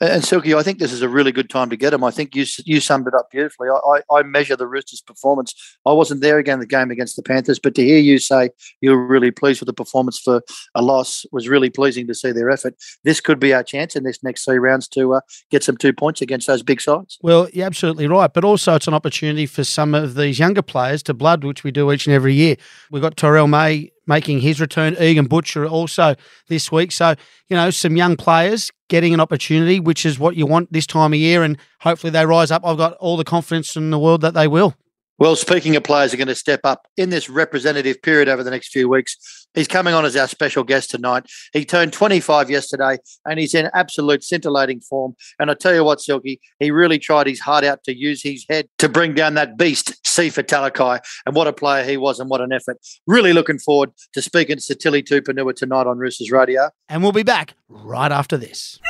And 0.00 0.24
Silky, 0.24 0.54
I 0.54 0.62
think 0.64 0.80
this 0.80 0.92
is 0.92 1.02
a 1.02 1.08
really 1.08 1.30
good 1.30 1.48
time 1.48 1.70
to 1.70 1.76
get 1.76 1.94
him. 1.94 2.02
I 2.02 2.10
think 2.10 2.34
you 2.34 2.44
you 2.64 2.80
summed 2.80 3.06
it 3.06 3.14
up 3.14 3.30
beautifully. 3.30 3.68
I, 3.68 4.00
I, 4.10 4.22
measure 4.24 4.56
the 4.56 4.66
Roosters' 4.66 5.00
performance. 5.00 5.54
I 5.86 5.92
wasn't 5.92 6.20
there 6.20 6.38
again 6.38 6.58
the 6.58 6.66
game 6.66 6.90
against 6.90 7.14
the 7.14 7.22
Panthers, 7.22 7.60
but 7.60 7.76
to 7.76 7.84
hear 7.84 7.98
you 7.98 8.18
say 8.18 8.50
you're 8.80 9.06
really 9.06 9.30
pleased 9.30 9.60
with 9.60 9.68
the 9.68 9.72
performance 9.72 10.18
for 10.18 10.42
a 10.74 10.82
loss 10.82 11.24
was 11.30 11.48
really 11.48 11.70
pleasing 11.70 12.08
to 12.08 12.14
see 12.14 12.32
their 12.32 12.50
effort. 12.50 12.74
This 13.04 13.20
could 13.20 13.38
be 13.38 13.54
our 13.54 13.62
chance 13.62 13.94
in 13.94 14.02
this 14.02 14.22
next 14.24 14.44
three 14.44 14.58
rounds 14.58 14.88
to 14.88 15.14
uh, 15.14 15.20
get 15.50 15.62
some 15.62 15.76
two 15.76 15.92
points 15.92 16.20
against 16.20 16.48
those 16.48 16.64
big 16.64 16.80
sides. 16.80 17.16
Well, 17.22 17.48
you're 17.52 17.66
absolutely 17.66 18.08
right, 18.08 18.32
but 18.32 18.44
also 18.44 18.74
it's 18.74 18.88
an 18.88 18.94
opportunity 18.94 19.46
for 19.46 19.62
some 19.62 19.94
of 19.94 20.16
these 20.16 20.40
younger 20.40 20.62
players 20.62 21.04
to 21.04 21.14
blood, 21.14 21.44
which 21.44 21.62
we 21.62 21.70
do 21.70 21.92
each 21.92 22.06
and 22.06 22.14
every 22.14 22.34
year. 22.34 22.56
We've 22.90 23.02
got 23.02 23.16
Terrell 23.16 23.46
May 23.46 23.92
making 24.06 24.40
his 24.40 24.60
return. 24.60 24.96
Egan 25.00 25.26
Butcher 25.26 25.66
also 25.66 26.14
this 26.48 26.70
week. 26.70 26.92
So, 26.92 27.14
you 27.48 27.56
know, 27.56 27.70
some 27.70 27.96
young 27.96 28.16
players 28.16 28.70
getting 28.88 29.14
an 29.14 29.20
opportunity, 29.20 29.80
which 29.80 30.04
is 30.04 30.18
what 30.18 30.36
you 30.36 30.46
want 30.46 30.72
this 30.72 30.86
time 30.86 31.12
of 31.12 31.18
year. 31.18 31.42
And 31.42 31.58
hopefully 31.80 32.10
they 32.10 32.26
rise 32.26 32.50
up. 32.50 32.62
I've 32.64 32.76
got 32.76 32.94
all 32.94 33.16
the 33.16 33.24
confidence 33.24 33.76
in 33.76 33.90
the 33.90 33.98
world 33.98 34.20
that 34.20 34.34
they 34.34 34.48
will. 34.48 34.74
Well, 35.16 35.36
speaking 35.36 35.76
of 35.76 35.84
players 35.84 36.12
are 36.12 36.16
going 36.16 36.26
to 36.26 36.34
step 36.34 36.60
up 36.64 36.88
in 36.96 37.10
this 37.10 37.30
representative 37.30 38.02
period 38.02 38.28
over 38.28 38.42
the 38.42 38.50
next 38.50 38.72
few 38.72 38.88
weeks, 38.88 39.46
he's 39.54 39.68
coming 39.68 39.94
on 39.94 40.04
as 40.04 40.16
our 40.16 40.26
special 40.26 40.64
guest 40.64 40.90
tonight. 40.90 41.30
He 41.52 41.64
turned 41.64 41.92
25 41.92 42.50
yesterday 42.50 42.98
and 43.24 43.38
he's 43.38 43.54
in 43.54 43.70
absolute 43.74 44.24
scintillating 44.24 44.80
form. 44.80 45.14
And 45.38 45.52
I 45.52 45.54
tell 45.54 45.72
you 45.72 45.84
what, 45.84 46.00
Silky, 46.00 46.40
he 46.58 46.72
really 46.72 46.98
tried 46.98 47.28
his 47.28 47.38
heart 47.38 47.62
out 47.62 47.84
to 47.84 47.96
use 47.96 48.24
his 48.24 48.44
head 48.50 48.68
to 48.78 48.88
bring 48.88 49.14
down 49.14 49.34
that 49.34 49.56
beast, 49.56 50.02
Sifa 50.02 50.42
Talakai. 50.42 51.00
And 51.26 51.36
what 51.36 51.46
a 51.46 51.52
player 51.52 51.84
he 51.84 51.96
was 51.96 52.18
and 52.18 52.28
what 52.28 52.40
an 52.40 52.52
effort. 52.52 52.78
Really 53.06 53.32
looking 53.32 53.60
forward 53.60 53.92
to 54.14 54.20
speaking 54.20 54.56
to 54.56 54.62
Sitili 54.62 55.04
Tupouniua 55.04 55.54
tonight 55.54 55.86
on 55.86 55.98
Roosters 55.98 56.32
Radio. 56.32 56.70
And 56.88 57.04
we'll 57.04 57.12
be 57.12 57.22
back 57.22 57.54
right 57.68 58.10
after 58.10 58.36
this. 58.36 58.80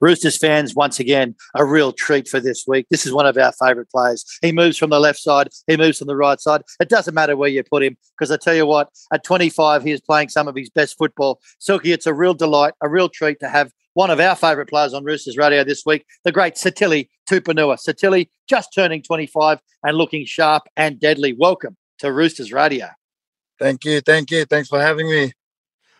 Roosters 0.00 0.38
fans, 0.38 0.74
once 0.74 1.00
again, 1.00 1.34
a 1.56 1.64
real 1.64 1.92
treat 1.92 2.28
for 2.28 2.40
this 2.40 2.64
week. 2.66 2.86
This 2.90 3.04
is 3.04 3.12
one 3.12 3.26
of 3.26 3.36
our 3.36 3.52
favourite 3.52 3.90
players. 3.90 4.24
He 4.42 4.52
moves 4.52 4.78
from 4.78 4.90
the 4.90 5.00
left 5.00 5.18
side, 5.18 5.48
he 5.66 5.76
moves 5.76 5.98
from 5.98 6.06
the 6.06 6.16
right 6.16 6.40
side. 6.40 6.62
It 6.80 6.88
doesn't 6.88 7.14
matter 7.14 7.36
where 7.36 7.48
you 7.48 7.62
put 7.64 7.82
him, 7.82 7.96
because 8.16 8.30
I 8.30 8.36
tell 8.36 8.54
you 8.54 8.66
what, 8.66 8.88
at 9.12 9.24
25, 9.24 9.82
he 9.82 9.92
is 9.92 10.00
playing 10.00 10.28
some 10.28 10.48
of 10.48 10.56
his 10.56 10.70
best 10.70 10.96
football. 10.96 11.40
Silky, 11.58 11.92
it's 11.92 12.06
a 12.06 12.14
real 12.14 12.34
delight, 12.34 12.74
a 12.80 12.88
real 12.88 13.08
treat 13.08 13.40
to 13.40 13.48
have 13.48 13.72
one 13.94 14.10
of 14.10 14.20
our 14.20 14.36
favourite 14.36 14.68
players 14.68 14.94
on 14.94 15.02
Roosters 15.02 15.36
Radio 15.36 15.64
this 15.64 15.82
week, 15.84 16.04
the 16.22 16.30
great 16.30 16.54
Sitili 16.54 17.08
Tupouniua. 17.28 17.78
Sitili 17.78 18.28
just 18.48 18.72
turning 18.72 19.02
25 19.02 19.58
and 19.82 19.96
looking 19.96 20.24
sharp 20.24 20.64
and 20.76 21.00
deadly. 21.00 21.32
Welcome 21.32 21.76
to 21.98 22.12
Roosters 22.12 22.52
Radio. 22.52 22.86
Thank 23.58 23.84
you. 23.84 24.00
Thank 24.00 24.30
you. 24.30 24.44
Thanks 24.44 24.68
for 24.68 24.80
having 24.80 25.10
me. 25.10 25.32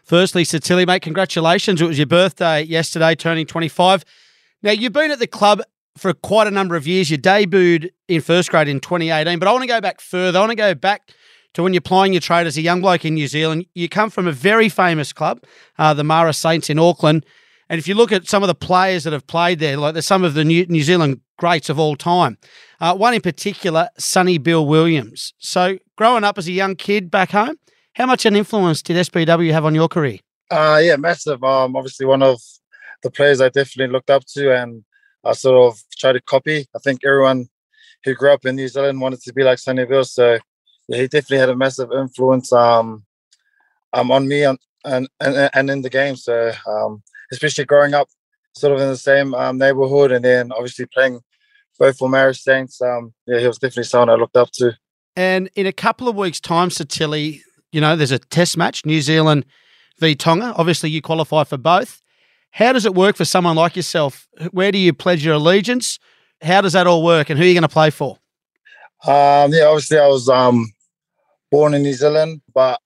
Firstly, 0.08 0.44
Sitili, 0.44 0.86
mate, 0.86 1.02
congratulations. 1.02 1.82
It 1.82 1.86
was 1.86 1.98
your 1.98 2.06
birthday 2.06 2.62
yesterday, 2.62 3.14
turning 3.14 3.44
25. 3.44 4.06
Now, 4.62 4.70
you've 4.70 4.94
been 4.94 5.10
at 5.10 5.18
the 5.18 5.26
club 5.26 5.60
for 5.98 6.14
quite 6.14 6.46
a 6.46 6.50
number 6.50 6.76
of 6.76 6.86
years. 6.86 7.10
You 7.10 7.18
debuted 7.18 7.90
in 8.08 8.22
first 8.22 8.48
grade 8.48 8.68
in 8.68 8.80
2018, 8.80 9.38
but 9.38 9.46
I 9.46 9.52
want 9.52 9.64
to 9.64 9.68
go 9.68 9.82
back 9.82 10.00
further. 10.00 10.38
I 10.38 10.40
want 10.40 10.52
to 10.52 10.56
go 10.56 10.74
back 10.74 11.10
to 11.52 11.62
when 11.62 11.74
you're 11.74 11.82
plying 11.82 12.14
your 12.14 12.22
trade 12.22 12.46
as 12.46 12.56
a 12.56 12.62
young 12.62 12.80
bloke 12.80 13.04
in 13.04 13.16
New 13.16 13.28
Zealand. 13.28 13.66
You 13.74 13.86
come 13.90 14.08
from 14.08 14.26
a 14.26 14.32
very 14.32 14.70
famous 14.70 15.12
club, 15.12 15.44
uh, 15.78 15.92
the 15.92 16.04
Marist 16.04 16.36
Saints 16.36 16.70
in 16.70 16.78
Auckland. 16.78 17.26
And 17.68 17.78
if 17.78 17.86
you 17.86 17.94
look 17.94 18.10
at 18.10 18.26
some 18.26 18.42
of 18.42 18.46
the 18.46 18.54
players 18.54 19.04
that 19.04 19.12
have 19.12 19.26
played 19.26 19.58
there, 19.58 19.76
like 19.76 19.92
there's 19.92 20.06
some 20.06 20.24
of 20.24 20.32
the 20.32 20.42
New, 20.42 20.64
New 20.68 20.84
Zealand 20.84 21.20
greats 21.36 21.68
of 21.68 21.78
all 21.78 21.96
time. 21.96 22.38
Uh, 22.80 22.96
one 22.96 23.12
in 23.12 23.20
particular, 23.20 23.90
Sonny 23.98 24.38
Bill 24.38 24.64
Williams. 24.64 25.34
So, 25.36 25.78
growing 25.96 26.24
up 26.24 26.38
as 26.38 26.48
a 26.48 26.52
young 26.52 26.76
kid 26.76 27.10
back 27.10 27.32
home, 27.32 27.58
how 27.98 28.06
much 28.06 28.24
an 28.24 28.36
influence 28.36 28.80
did 28.80 28.96
SBW 28.96 29.52
have 29.52 29.64
on 29.64 29.74
your 29.74 29.88
career? 29.88 30.20
Uh, 30.50 30.80
yeah, 30.82 30.96
massive. 30.96 31.42
Um, 31.42 31.74
obviously 31.74 32.06
one 32.06 32.22
of 32.22 32.40
the 33.02 33.10
players 33.10 33.40
I 33.40 33.48
definitely 33.48 33.92
looked 33.92 34.08
up 34.08 34.24
to 34.34 34.54
and 34.54 34.84
I 35.24 35.32
sort 35.32 35.72
of 35.72 35.82
tried 35.98 36.12
to 36.12 36.20
copy. 36.20 36.66
I 36.74 36.78
think 36.78 37.00
everyone 37.04 37.48
who 38.04 38.14
grew 38.14 38.32
up 38.32 38.46
in 38.46 38.54
New 38.54 38.68
Zealand 38.68 39.00
wanted 39.00 39.20
to 39.22 39.32
be 39.32 39.42
like 39.42 39.58
Sonny 39.58 39.84
Bill. 39.84 40.04
So 40.04 40.38
yeah, 40.86 40.96
he 40.96 41.08
definitely 41.08 41.38
had 41.38 41.48
a 41.50 41.56
massive 41.56 41.90
influence 41.92 42.52
um, 42.52 43.04
um 43.92 44.10
on 44.12 44.28
me 44.28 44.44
and, 44.44 44.58
and 44.84 45.08
and 45.20 45.68
in 45.68 45.82
the 45.82 45.90
game. 45.90 46.14
So 46.14 46.52
um, 46.66 47.02
especially 47.32 47.64
growing 47.64 47.94
up 47.94 48.08
sort 48.54 48.74
of 48.74 48.80
in 48.80 48.88
the 48.88 48.96
same 48.96 49.34
um, 49.34 49.58
neighborhood 49.58 50.12
and 50.12 50.24
then 50.24 50.52
obviously 50.52 50.86
playing 50.86 51.20
both 51.80 51.98
for 51.98 52.08
Marist 52.08 52.42
Saints. 52.42 52.80
Um, 52.80 53.12
yeah, 53.26 53.40
he 53.40 53.46
was 53.48 53.58
definitely 53.58 53.84
someone 53.84 54.10
I 54.10 54.14
looked 54.14 54.36
up 54.36 54.52
to. 54.52 54.76
And 55.16 55.50
in 55.56 55.66
a 55.66 55.72
couple 55.72 56.08
of 56.08 56.14
weeks' 56.14 56.40
time, 56.40 56.68
Sitili, 56.68 57.42
you 57.72 57.80
know, 57.80 57.96
there's 57.96 58.12
a 58.12 58.18
test 58.18 58.56
match, 58.56 58.84
New 58.86 59.00
Zealand 59.00 59.44
v 59.98 60.14
Tonga. 60.14 60.54
Obviously, 60.56 60.90
you 60.90 61.02
qualify 61.02 61.44
for 61.44 61.56
both. 61.58 62.00
How 62.50 62.72
does 62.72 62.86
it 62.86 62.94
work 62.94 63.16
for 63.16 63.24
someone 63.24 63.56
like 63.56 63.76
yourself? 63.76 64.26
Where 64.52 64.72
do 64.72 64.78
you 64.78 64.92
pledge 64.92 65.24
your 65.24 65.34
allegiance? 65.34 65.98
How 66.42 66.60
does 66.60 66.72
that 66.72 66.86
all 66.86 67.02
work, 67.02 67.30
and 67.30 67.38
who 67.38 67.44
are 67.44 67.48
you 67.48 67.54
going 67.54 67.62
to 67.62 67.68
play 67.68 67.90
for? 67.90 68.18
Um, 69.04 69.52
yeah, 69.52 69.64
obviously, 69.64 69.98
I 69.98 70.06
was 70.06 70.28
um, 70.28 70.72
born 71.50 71.74
in 71.74 71.82
New 71.82 71.92
Zealand, 71.92 72.40
but 72.54 72.80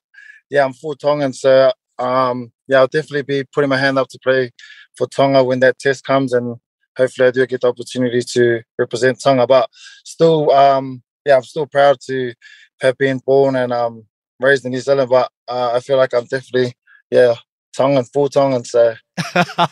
yeah, 0.51 0.65
I'm 0.65 0.73
full 0.73 0.95
Tongan, 0.95 1.33
so 1.33 1.73
um, 1.99 2.53
yeah, 2.67 2.79
I'll 2.79 2.87
definitely 2.87 3.23
be 3.23 3.45
putting 3.55 3.71
my 3.71 3.77
hand 3.77 3.99
up 3.99 4.09
to 4.09 4.19
play 4.23 4.51
for 4.97 5.07
Tonga 5.07 5.45
when 5.45 5.61
that 5.61 5.79
test 5.79 6.05
comes, 6.05 6.33
and 6.33 6.57
hopefully, 6.97 7.29
I 7.29 7.31
do 7.31 7.47
get 7.47 7.61
the 7.61 7.69
opportunity 7.69 8.21
to 8.21 8.63
represent 8.79 9.23
Tonga. 9.23 9.47
But 9.47 9.69
still, 10.05 10.51
um, 10.51 11.03
yeah, 11.25 11.37
I'm 11.37 11.45
still 11.45 11.67
proud 11.67 11.99
to 12.07 12.35
have 12.81 12.99
been 12.99 13.19
born 13.19 13.55
and 13.55 13.73
um, 13.73 14.07
raised 14.43 14.65
in 14.65 14.73
New 14.73 14.81
Zealand, 14.81 15.11
but 15.11 15.31
uh, 15.49 15.73
I 15.75 15.81
feel 15.81 15.97
like 15.97 16.15
I'm 16.15 16.25
definitely, 16.25 16.75
yeah, 17.11 17.35
Tongan, 17.77 18.05
full 18.05 18.29
Tongan. 18.29 18.65
So, 18.65 18.95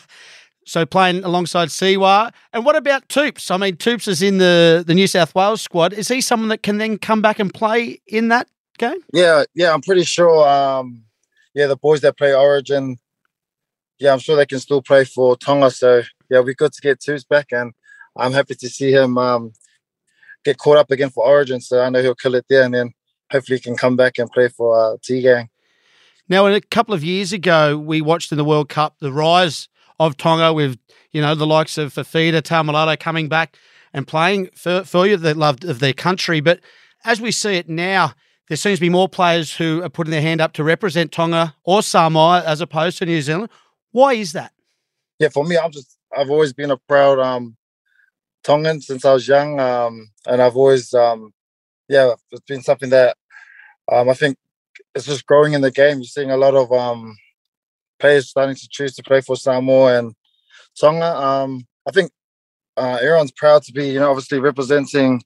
so 0.65 0.85
playing 0.85 1.23
alongside 1.23 1.69
Siwa. 1.69 2.31
And 2.53 2.65
what 2.65 2.75
about 2.75 3.07
Toops? 3.07 3.51
I 3.51 3.57
mean, 3.57 3.75
Toops 3.75 4.07
is 4.07 4.21
in 4.21 4.37
the, 4.37 4.83
the 4.85 4.93
New 4.93 5.07
South 5.07 5.35
Wales 5.35 5.61
squad. 5.61 5.93
Is 5.93 6.07
he 6.07 6.21
someone 6.21 6.49
that 6.49 6.63
can 6.63 6.77
then 6.77 6.97
come 6.97 7.21
back 7.21 7.39
and 7.39 7.53
play 7.53 8.01
in 8.07 8.29
that 8.29 8.47
game? 8.77 8.99
Yeah, 9.13 9.43
yeah, 9.53 9.73
I'm 9.73 9.81
pretty 9.81 10.03
sure. 10.03 10.47
Um, 10.47 11.03
yeah, 11.53 11.67
the 11.67 11.77
boys 11.77 12.01
that 12.01 12.17
play 12.17 12.33
Origin, 12.33 12.97
yeah, 13.99 14.13
I'm 14.13 14.19
sure 14.19 14.35
they 14.35 14.45
can 14.45 14.59
still 14.59 14.81
play 14.81 15.05
for 15.05 15.35
Tonga. 15.37 15.71
So, 15.71 16.03
yeah, 16.29 16.39
we 16.39 16.55
good 16.55 16.73
to 16.73 16.81
get 16.81 16.99
Toops 16.99 17.27
back, 17.27 17.47
and 17.51 17.73
I'm 18.15 18.33
happy 18.33 18.55
to 18.55 18.69
see 18.69 18.91
him 18.91 19.17
um, 19.17 19.53
get 20.43 20.57
caught 20.57 20.77
up 20.77 20.91
again 20.91 21.09
for 21.09 21.25
Origin. 21.25 21.61
So 21.61 21.81
I 21.81 21.89
know 21.89 22.01
he'll 22.01 22.15
kill 22.15 22.35
it 22.35 22.45
there, 22.49 22.63
and 22.63 22.73
then 22.73 22.93
hopefully 23.31 23.57
he 23.57 23.61
can 23.61 23.75
come 23.75 23.95
back 23.95 24.17
and 24.17 24.31
play 24.31 24.47
for 24.49 24.77
uh, 24.77 24.97
T 25.01 25.21
Gang. 25.21 25.49
Now, 26.29 26.47
a 26.47 26.61
couple 26.61 26.93
of 26.93 27.03
years 27.03 27.33
ago, 27.33 27.77
we 27.77 28.01
watched 28.01 28.31
in 28.31 28.37
the 28.37 28.45
World 28.45 28.69
Cup 28.69 28.95
the 28.99 29.11
rise 29.11 29.67
of 29.99 30.17
Tonga 30.17 30.53
with 30.53 30.77
you 31.11 31.21
know 31.21 31.35
the 31.35 31.47
likes 31.47 31.77
of 31.77 31.93
Fifita, 31.93 32.41
Taumalolo 32.41 32.99
coming 32.99 33.27
back 33.27 33.57
and 33.93 34.07
playing 34.07 34.49
for, 34.55 34.83
for 34.83 35.05
you, 35.05 35.17
the 35.17 35.35
love 35.35 35.63
of 35.63 35.79
their 35.79 35.93
country. 35.93 36.39
But 36.39 36.59
as 37.03 37.19
we 37.19 37.31
see 37.31 37.55
it 37.55 37.67
now, 37.67 38.13
there 38.47 38.57
seems 38.57 38.79
to 38.79 38.81
be 38.81 38.89
more 38.89 39.09
players 39.09 39.55
who 39.55 39.81
are 39.83 39.89
putting 39.89 40.11
their 40.11 40.21
hand 40.21 40.41
up 40.41 40.53
to 40.53 40.63
represent 40.63 41.11
Tonga 41.11 41.55
or 41.63 41.83
Samoa 41.83 42.43
as 42.45 42.61
opposed 42.61 42.97
to 42.99 43.05
New 43.05 43.21
Zealand. 43.21 43.49
Why 43.91 44.13
is 44.13 44.33
that? 44.33 44.53
Yeah, 45.19 45.29
for 45.29 45.43
me, 45.43 45.57
I'm 45.57 45.71
just 45.71 45.97
I've 46.15 46.29
always 46.29 46.53
been 46.53 46.71
a 46.71 46.77
proud 46.77 47.19
um, 47.19 47.57
Tongan 48.43 48.81
since 48.81 49.05
I 49.05 49.13
was 49.13 49.27
young, 49.27 49.59
um, 49.59 50.09
and 50.25 50.41
I've 50.41 50.55
always 50.55 50.93
um, 50.93 51.33
yeah, 51.87 52.13
it's 52.31 52.41
been 52.47 52.61
something 52.61 52.89
that 52.91 53.17
um, 53.91 54.09
I 54.09 54.13
think 54.13 54.37
it's 54.95 55.05
just 55.05 55.25
growing 55.25 55.53
in 55.53 55.61
the 55.61 55.71
game. 55.71 55.97
You're 55.97 56.05
seeing 56.05 56.31
a 56.31 56.37
lot 56.37 56.55
of 56.55 56.71
um, 56.71 57.17
players 57.99 58.29
starting 58.29 58.55
to 58.55 58.67
choose 58.69 58.95
to 58.95 59.03
play 59.03 59.21
for 59.21 59.35
Samoa 59.35 59.99
and 59.99 60.15
Tonga. 60.79 61.15
Um, 61.15 61.67
I 61.87 61.91
think 61.91 62.11
uh, 62.77 62.97
everyone's 63.01 63.31
proud 63.31 63.63
to 63.63 63.73
be, 63.73 63.89
you 63.89 63.99
know, 63.99 64.09
obviously 64.09 64.39
representing 64.39 65.21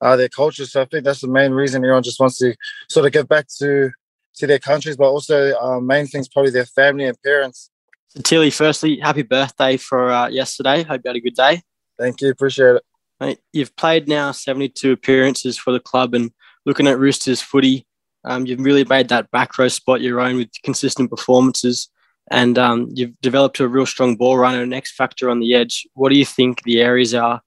uh, 0.00 0.16
their 0.16 0.28
culture. 0.28 0.66
So 0.66 0.82
I 0.82 0.84
think 0.84 1.04
that's 1.04 1.20
the 1.20 1.28
main 1.28 1.52
reason 1.52 1.82
everyone 1.82 2.02
just 2.02 2.20
wants 2.20 2.38
to 2.38 2.54
sort 2.90 3.06
of 3.06 3.12
get 3.12 3.28
back 3.28 3.46
to 3.58 3.90
to 4.34 4.46
their 4.46 4.58
countries, 4.58 4.96
but 4.96 5.04
also 5.04 5.52
uh, 5.60 5.78
main 5.78 6.06
things 6.06 6.26
probably 6.26 6.50
their 6.50 6.64
family 6.64 7.04
and 7.04 7.20
parents. 7.22 7.70
So 8.08 8.20
Tilly, 8.22 8.50
firstly, 8.50 8.98
happy 8.98 9.22
birthday 9.22 9.76
for 9.76 10.10
uh, 10.10 10.28
yesterday. 10.28 10.82
Hope 10.82 11.02
you 11.04 11.08
had 11.08 11.16
a 11.16 11.20
good 11.20 11.34
day. 11.34 11.62
Thank 11.98 12.20
you, 12.22 12.30
appreciate 12.30 12.76
it. 12.76 12.82
Mate, 13.20 13.40
you've 13.52 13.76
played 13.76 14.08
now 14.08 14.32
72 14.32 14.90
appearances 14.90 15.58
for 15.58 15.70
the 15.70 15.80
club, 15.80 16.14
and 16.14 16.32
looking 16.64 16.86
at 16.86 16.98
Roosters 16.98 17.40
footy, 17.40 17.86
um, 18.24 18.46
you've 18.46 18.60
really 18.60 18.84
made 18.84 19.08
that 19.08 19.30
back 19.30 19.58
row 19.58 19.68
spot 19.68 20.00
your 20.00 20.20
own 20.20 20.36
with 20.36 20.50
consistent 20.62 21.10
performances, 21.10 21.88
and 22.30 22.58
um, 22.58 22.88
you've 22.92 23.18
developed 23.20 23.60
a 23.60 23.68
real 23.68 23.86
strong 23.86 24.16
ball 24.16 24.38
runner 24.38 24.62
and 24.62 24.74
X 24.74 24.92
factor 24.92 25.28
on 25.28 25.40
the 25.40 25.54
edge. 25.54 25.86
What 25.94 26.10
do 26.10 26.18
you 26.18 26.24
think 26.24 26.62
the 26.62 26.80
areas 26.80 27.14
are 27.14 27.40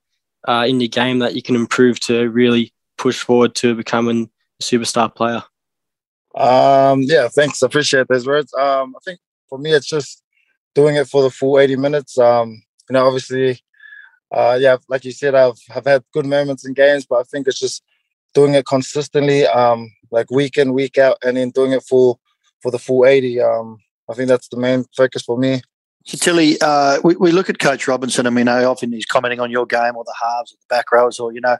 uh, 0.48 0.66
in 0.68 0.80
your 0.80 0.90
game 0.90 1.20
that 1.20 1.36
you 1.36 1.42
can 1.42 1.56
improve 1.56 2.00
to 2.02 2.30
really 2.30 2.74
push 2.98 3.22
forward 3.22 3.56
to 3.56 3.76
becoming 3.76 4.30
a 4.60 4.64
superstar 4.64 5.14
player? 5.14 5.44
Um, 6.36 7.02
yeah, 7.04 7.30
thanks. 7.30 7.62
Appreciate 7.62 8.08
those 8.10 8.28
words. 8.28 8.54
Um, 8.54 8.96
I 8.96 9.00
think 9.06 9.20
for 9.48 9.58
me, 9.58 9.72
it's 9.72 9.88
just 9.88 10.22
doing 10.74 10.96
it 10.98 11.08
for 11.08 11.24
the 11.24 11.30
full 11.30 11.60
80 11.60 11.78
minutes. 11.78 12.18
Um, 12.18 12.62
you 12.90 12.94
know, 12.94 13.06
obviously, 13.06 13.60
uh, 14.32 14.58
yeah, 14.60 14.78
like 14.90 15.06
you 15.06 15.12
said, 15.12 15.34
I've, 15.34 15.58
I've 15.74 15.86
had 15.86 16.04
good 16.14 16.26
moments 16.26 16.66
in 16.66 16.74
games, 16.74 17.06
but 17.06 17.20
I 17.20 17.24
think 17.24 17.48
it's 17.48 17.60
just 17.60 17.84
doing 18.34 18.54
it 18.54 18.66
consistently, 18.66 19.48
um, 19.48 19.90
like 20.16 20.32
week 20.32 20.58
in, 20.58 20.74
week 20.74 20.98
out, 20.98 21.18
and 21.24 21.38
then 21.38 21.52
doing 21.52 21.74
it 21.74 21.84
for 21.84 22.18
for 22.64 22.72
the 22.72 22.80
full 22.80 23.06
80. 23.06 23.42
Um, 23.42 23.78
I 24.10 24.14
think 24.14 24.30
that's 24.30 24.48
the 24.48 24.58
main 24.58 24.86
focus 24.96 25.22
for 25.22 25.38
me. 25.38 25.62
So 26.06 26.18
Tilly, 26.18 26.58
uh, 26.62 27.00
we, 27.04 27.16
we 27.16 27.32
look 27.32 27.50
at 27.50 27.60
Coach 27.60 27.88
Robinson, 27.88 28.26
and 28.26 28.36
we 28.36 28.44
know 28.44 28.72
often 28.72 28.92
he's 28.92 29.06
commenting 29.06 29.40
on 29.40 29.52
your 29.52 29.66
game 29.66 29.96
or 29.96 30.04
the 30.04 30.16
halves 30.22 30.54
or 30.54 30.58
the 30.62 30.76
back 30.76 30.92
rows, 30.92 31.20
or 31.20 31.34
you 31.34 31.42
know, 31.42 31.58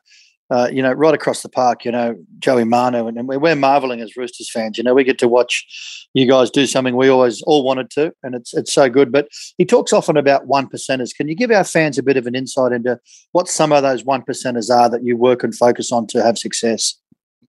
uh, 0.52 0.70
you 0.72 0.82
know, 0.82 0.92
right 0.92 1.16
across 1.16 1.42
the 1.42 1.50
park, 1.50 1.84
you 1.84 1.92
know, 1.92 2.16
Joey 2.38 2.64
Manu, 2.64 3.08
and, 3.08 3.18
and 3.18 3.28
we're 3.28 3.56
marveling 3.56 4.02
as 4.02 4.16
Roosters 4.16 4.52
fans. 4.52 4.78
You 4.78 4.84
know, 4.84 4.94
we 4.94 5.04
get 5.04 5.18
to 5.20 5.28
watch 5.28 6.08
you 6.14 6.28
guys 6.28 6.52
do 6.52 6.68
something 6.68 6.96
we 6.96 7.10
always 7.10 7.42
all 7.44 7.64
wanted 7.64 7.90
to, 7.92 8.14
and 8.22 8.36
it's 8.36 8.54
it's 8.54 8.72
so 8.72 8.88
good. 8.88 9.12
But 9.12 9.28
he 9.58 9.66
talks 9.66 9.92
often 9.92 10.16
about 10.16 10.46
one 10.46 10.68
percenters. 10.68 11.16
Can 11.16 11.28
you 11.28 11.36
give 11.36 11.52
our 11.52 11.64
fans 11.64 11.98
a 11.98 12.04
bit 12.04 12.18
of 12.18 12.28
an 12.28 12.36
insight 12.36 12.72
into 12.72 13.00
what 13.32 13.48
some 13.48 13.72
of 13.72 13.82
those 13.82 14.06
one 14.06 14.22
percenters 14.22 14.70
are 14.70 14.90
that 14.90 15.04
you 15.04 15.18
work 15.18 15.44
and 15.44 15.56
focus 15.56 15.92
on 15.92 16.06
to 16.08 16.22
have 16.22 16.38
success? 16.38 16.96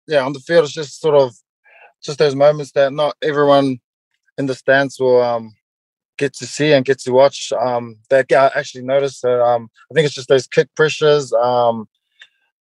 Yeah, 0.06 0.24
on 0.24 0.32
the 0.32 0.40
field, 0.40 0.64
it's 0.64 0.72
just 0.72 1.00
sort 1.00 1.14
of 1.14 1.34
just 2.02 2.18
those 2.18 2.34
moments 2.34 2.72
that 2.72 2.92
not 2.92 3.16
everyone 3.22 3.78
in 4.38 4.46
the 4.46 4.54
stands 4.54 4.98
will 5.00 5.22
um, 5.22 5.54
get 6.16 6.34
to 6.34 6.46
see 6.46 6.72
and 6.72 6.84
get 6.84 6.98
to 7.00 7.12
watch. 7.12 7.52
Um, 7.52 7.96
that 8.10 8.26
I 8.32 8.50
actually 8.54 8.84
noticed. 8.84 9.22
That, 9.22 9.40
um, 9.40 9.68
I 9.90 9.94
think 9.94 10.06
it's 10.06 10.14
just 10.14 10.28
those 10.28 10.46
kick 10.46 10.68
pressures, 10.74 11.32
um, 11.32 11.88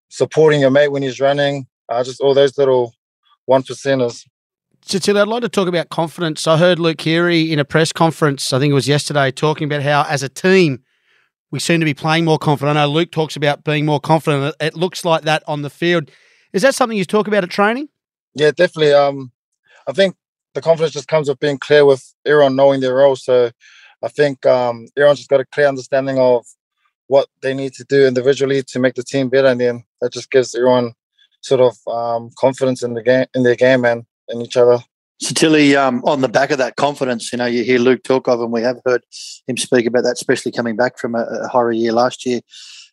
supporting 0.08 0.60
your 0.60 0.70
mate 0.70 0.88
when 0.88 1.02
he's 1.02 1.20
running, 1.20 1.66
uh, 1.88 2.02
just 2.02 2.20
all 2.20 2.34
those 2.34 2.58
little 2.58 2.94
one 3.46 3.62
percenters. 3.62 4.24
So, 4.82 4.98
Cecilia, 4.98 5.22
I'd 5.22 5.28
like 5.28 5.42
to 5.42 5.48
talk 5.48 5.68
about 5.68 5.88
confidence. 5.88 6.46
I 6.46 6.56
heard 6.56 6.78
Luke 6.78 6.98
Keary 6.98 7.52
in 7.52 7.58
a 7.58 7.64
press 7.64 7.92
conference, 7.92 8.52
I 8.52 8.58
think 8.58 8.70
it 8.70 8.74
was 8.74 8.86
yesterday, 8.86 9.32
talking 9.32 9.64
about 9.64 9.82
how 9.82 10.04
as 10.08 10.22
a 10.22 10.28
team 10.28 10.82
we 11.50 11.58
seem 11.58 11.80
to 11.80 11.86
be 11.86 11.94
playing 11.94 12.24
more 12.24 12.38
confident. 12.38 12.76
I 12.76 12.84
know 12.84 12.90
Luke 12.92 13.10
talks 13.10 13.36
about 13.36 13.64
being 13.64 13.84
more 13.84 14.00
confident. 14.00 14.54
It 14.60 14.74
looks 14.74 15.04
like 15.04 15.22
that 15.22 15.42
on 15.46 15.62
the 15.62 15.70
field. 15.70 16.10
Is 16.56 16.62
that 16.62 16.74
something 16.74 16.96
you 16.96 17.04
talk 17.04 17.28
about 17.28 17.44
at 17.44 17.50
training? 17.50 17.90
Yeah, 18.34 18.50
definitely. 18.50 18.94
Um, 18.94 19.30
I 19.86 19.92
think 19.92 20.16
the 20.54 20.62
confidence 20.62 20.94
just 20.94 21.06
comes 21.06 21.28
with 21.28 21.38
being 21.38 21.58
clear 21.58 21.84
with 21.84 22.14
everyone 22.24 22.56
knowing 22.56 22.80
their 22.80 22.94
role. 22.94 23.14
So 23.14 23.50
I 24.02 24.08
think 24.08 24.46
um, 24.46 24.86
everyone's 24.96 25.18
just 25.18 25.28
got 25.28 25.40
a 25.40 25.44
clear 25.44 25.68
understanding 25.68 26.18
of 26.18 26.46
what 27.08 27.28
they 27.42 27.52
need 27.52 27.74
to 27.74 27.84
do 27.84 28.06
individually 28.06 28.62
to 28.68 28.78
make 28.78 28.94
the 28.94 29.02
team 29.02 29.28
better, 29.28 29.48
and 29.48 29.60
then 29.60 29.84
that 30.00 30.14
just 30.14 30.30
gives 30.30 30.54
everyone 30.54 30.94
sort 31.42 31.60
of 31.60 31.76
um, 31.92 32.30
confidence 32.38 32.82
in 32.82 32.94
the 32.94 33.02
game, 33.02 33.26
in 33.34 33.42
their 33.42 33.54
game, 33.54 33.84
and 33.84 34.06
in 34.28 34.40
each 34.40 34.56
other. 34.56 34.78
So 35.20 35.34
Tilly, 35.34 35.76
um, 35.76 36.02
on 36.06 36.22
the 36.22 36.28
back 36.28 36.50
of 36.50 36.56
that 36.56 36.76
confidence, 36.76 37.32
you 37.32 37.38
know, 37.38 37.44
you 37.44 37.64
hear 37.64 37.78
Luke 37.78 38.02
talk 38.02 38.28
of, 38.28 38.40
and 38.40 38.50
we 38.50 38.62
have 38.62 38.80
heard 38.86 39.04
him 39.46 39.58
speak 39.58 39.84
about 39.84 40.04
that, 40.04 40.14
especially 40.14 40.52
coming 40.52 40.74
back 40.74 40.98
from 40.98 41.16
a, 41.16 41.22
a 41.22 41.48
horror 41.48 41.72
year 41.72 41.92
last 41.92 42.24
year. 42.24 42.40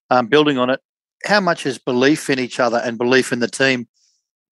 Um, 0.10 0.28
building 0.28 0.58
on 0.58 0.70
it, 0.70 0.82
how 1.26 1.40
much 1.40 1.66
is 1.66 1.78
belief 1.78 2.30
in 2.30 2.40
each 2.40 2.60
other 2.60 2.82
and 2.84 2.98
belief 2.98 3.32
in 3.32 3.40
the 3.40 3.48
team 3.48 3.88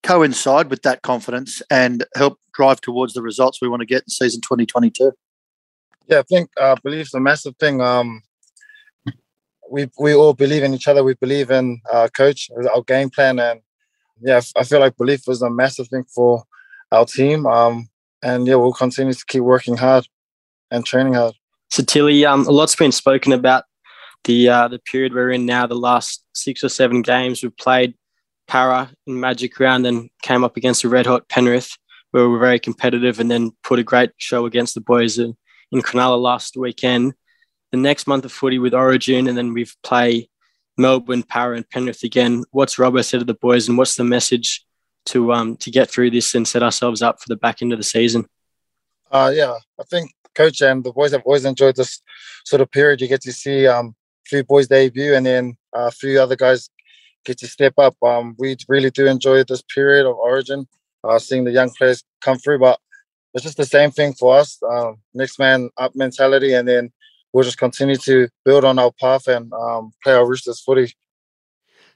coincide 0.03 0.69
with 0.69 0.81
that 0.81 1.01
confidence 1.03 1.61
and 1.69 2.05
help 2.15 2.39
drive 2.53 2.81
towards 2.81 3.13
the 3.13 3.21
results 3.21 3.61
we 3.61 3.67
want 3.67 3.81
to 3.81 3.85
get 3.85 4.03
in 4.03 4.09
season 4.09 4.41
2022? 4.41 5.11
Yeah, 6.07 6.19
I 6.19 6.23
think 6.23 6.49
uh, 6.59 6.75
belief's 6.83 7.13
a 7.13 7.19
massive 7.19 7.55
thing. 7.57 7.81
Um, 7.81 8.23
we 9.69 9.89
we 9.99 10.13
all 10.13 10.33
believe 10.33 10.63
in 10.63 10.73
each 10.73 10.87
other. 10.87 11.03
We 11.03 11.13
believe 11.13 11.49
in 11.49 11.81
our 11.91 12.09
coach, 12.09 12.49
our 12.73 12.81
game 12.83 13.09
plan, 13.09 13.39
and 13.39 13.61
yeah, 14.21 14.41
I 14.55 14.63
feel 14.63 14.79
like 14.79 14.97
belief 14.97 15.21
was 15.27 15.41
a 15.41 15.49
massive 15.49 15.87
thing 15.87 16.03
for 16.03 16.43
our 16.91 17.05
team. 17.05 17.45
Um, 17.45 17.89
and 18.21 18.45
yeah, 18.45 18.55
we'll 18.55 18.73
continue 18.73 19.13
to 19.13 19.25
keep 19.27 19.41
working 19.41 19.77
hard 19.77 20.07
and 20.69 20.85
training 20.85 21.13
hard. 21.13 21.35
So 21.69 21.83
Tilly, 21.83 22.25
um, 22.25 22.45
a 22.45 22.51
lot's 22.51 22.75
been 22.75 22.91
spoken 22.91 23.31
about 23.31 23.63
the 24.23 24.49
uh, 24.49 24.67
the 24.67 24.79
period 24.79 25.13
we're 25.13 25.31
in 25.31 25.45
now. 25.45 25.67
The 25.67 25.75
last 25.75 26.23
six 26.33 26.63
or 26.63 26.69
seven 26.69 27.01
games 27.01 27.41
we've 27.41 27.55
played 27.57 27.95
Parra 28.47 28.91
in 29.07 29.19
Magic 29.19 29.59
Round, 29.59 29.85
then 29.85 30.09
came 30.21 30.43
up 30.43 30.57
against 30.57 30.81
the 30.81 30.89
red 30.89 31.05
hot 31.05 31.27
Penrith, 31.29 31.77
where 32.11 32.23
we 32.23 32.33
were 32.33 32.39
very 32.39 32.59
competitive, 32.59 33.19
and 33.19 33.31
then 33.31 33.51
put 33.63 33.79
a 33.79 33.83
great 33.83 34.11
show 34.17 34.45
against 34.45 34.75
the 34.75 34.81
boys 34.81 35.17
in, 35.17 35.35
in 35.71 35.81
Cronulla 35.81 36.21
last 36.21 36.57
weekend. 36.57 37.13
The 37.71 37.77
next 37.77 38.07
month 38.07 38.25
of 38.25 38.31
footy 38.31 38.59
with 38.59 38.73
Origin, 38.73 39.27
and 39.27 39.37
then 39.37 39.53
we've 39.53 39.75
play 39.83 40.29
Melbourne, 40.77 41.23
Parra, 41.23 41.55
and 41.55 41.69
Penrith 41.69 42.03
again. 42.03 42.43
What's 42.51 42.75
Robbo 42.75 43.03
said 43.05 43.19
to 43.19 43.25
the 43.25 43.33
boys, 43.33 43.69
and 43.69 43.77
what's 43.77 43.95
the 43.95 44.03
message 44.03 44.65
to 45.05 45.33
um 45.33 45.55
to 45.57 45.71
get 45.71 45.89
through 45.89 46.11
this 46.11 46.35
and 46.35 46.47
set 46.47 46.61
ourselves 46.61 47.01
up 47.01 47.21
for 47.21 47.29
the 47.29 47.37
back 47.37 47.61
end 47.61 47.71
of 47.71 47.79
the 47.79 47.83
season? 47.83 48.27
Uh, 49.09 49.31
yeah, 49.33 49.55
I 49.79 49.83
think 49.83 50.11
coach 50.35 50.61
and 50.61 50.83
the 50.83 50.91
boys 50.91 51.11
have 51.11 51.23
always 51.25 51.45
enjoyed 51.45 51.75
this 51.75 52.01
sort 52.45 52.61
of 52.61 52.71
period. 52.71 53.01
You 53.01 53.07
get 53.07 53.21
to 53.21 53.31
see 53.31 53.67
um, 53.67 53.95
few 54.31 54.43
boys 54.43 54.67
debut, 54.67 55.13
and 55.13 55.25
then 55.25 55.57
uh, 55.75 55.87
a 55.87 55.91
few 55.91 56.19
other 56.21 56.37
guys 56.37 56.69
get 57.25 57.37
to 57.39 57.47
step 57.47 57.73
up. 57.77 57.95
Um, 58.01 58.35
we 58.39 58.55
really 58.67 58.89
do 58.89 59.05
enjoy 59.05 59.43
this 59.43 59.61
period 59.75 60.05
of 60.07 60.15
Origin, 60.15 60.67
uh, 61.03 61.19
seeing 61.19 61.43
the 61.43 61.51
young 61.51 61.69
players 61.77 62.03
come 62.21 62.37
through. 62.37 62.59
But 62.59 62.79
it's 63.33 63.43
just 63.43 63.57
the 63.57 63.65
same 63.65 63.91
thing 63.91 64.13
for 64.13 64.37
us, 64.37 64.57
um, 64.69 64.97
next 65.13 65.37
man 65.37 65.69
up 65.77 65.91
mentality, 65.95 66.53
and 66.53 66.67
then 66.67 66.91
we'll 67.33 67.43
just 67.43 67.57
continue 67.57 67.97
to 67.97 68.29
build 68.45 68.65
on 68.65 68.79
our 68.79 68.91
path 68.99 69.27
and 69.27 69.51
um, 69.53 69.91
play 70.03 70.13
our 70.13 70.27
Roosters 70.27 70.61
footy. 70.61 70.93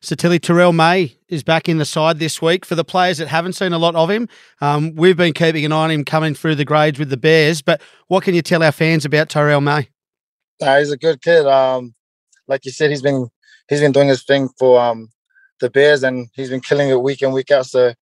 So 0.01 0.13
Tilly 0.13 0.39
Terrell 0.39 0.73
May 0.73 1.17
is 1.29 1.41
back 1.41 1.67
in 1.67 1.77
the 1.77 1.85
side 1.85 2.19
this 2.19 2.41
week. 2.41 2.65
For 2.65 2.75
the 2.75 2.83
players 2.83 3.17
that 3.17 3.27
haven't 3.27 3.53
seen 3.53 3.73
a 3.73 3.79
lot 3.79 3.95
of 3.95 4.09
him, 4.09 4.27
um, 4.61 4.93
we've 4.93 5.17
been 5.17 5.33
keeping 5.33 5.65
an 5.65 5.71
eye 5.71 5.85
on 5.85 5.91
him 5.91 6.05
coming 6.05 6.35
through 6.35 6.55
the 6.55 6.65
grades 6.65 6.99
with 6.99 7.09
the 7.09 7.17
Bears. 7.17 7.61
But 7.63 7.81
what 8.07 8.23
can 8.23 8.35
you 8.35 8.43
tell 8.43 8.61
our 8.61 8.73
fans 8.73 9.05
about 9.05 9.29
Terrell 9.29 9.61
May? 9.61 9.89
Uh, 10.61 10.77
he's 10.77 10.91
a 10.91 10.97
good 10.97 11.21
kid. 11.21 11.47
Um, 11.47 11.94
like 12.47 12.65
you 12.65 12.71
said, 12.71 12.89
he's 12.89 13.01
been 13.01 13.27
he's 13.69 13.81
been 13.81 13.91
doing 13.91 14.07
his 14.07 14.23
thing 14.23 14.49
for 14.57 14.79
um, 14.79 15.09
the 15.59 15.69
Bears, 15.69 16.03
and 16.03 16.27
he's 16.33 16.49
been 16.49 16.61
killing 16.61 16.89
it 16.89 17.01
week 17.01 17.21
in 17.21 17.31
week 17.31 17.51
out. 17.51 17.65
So 17.65 17.93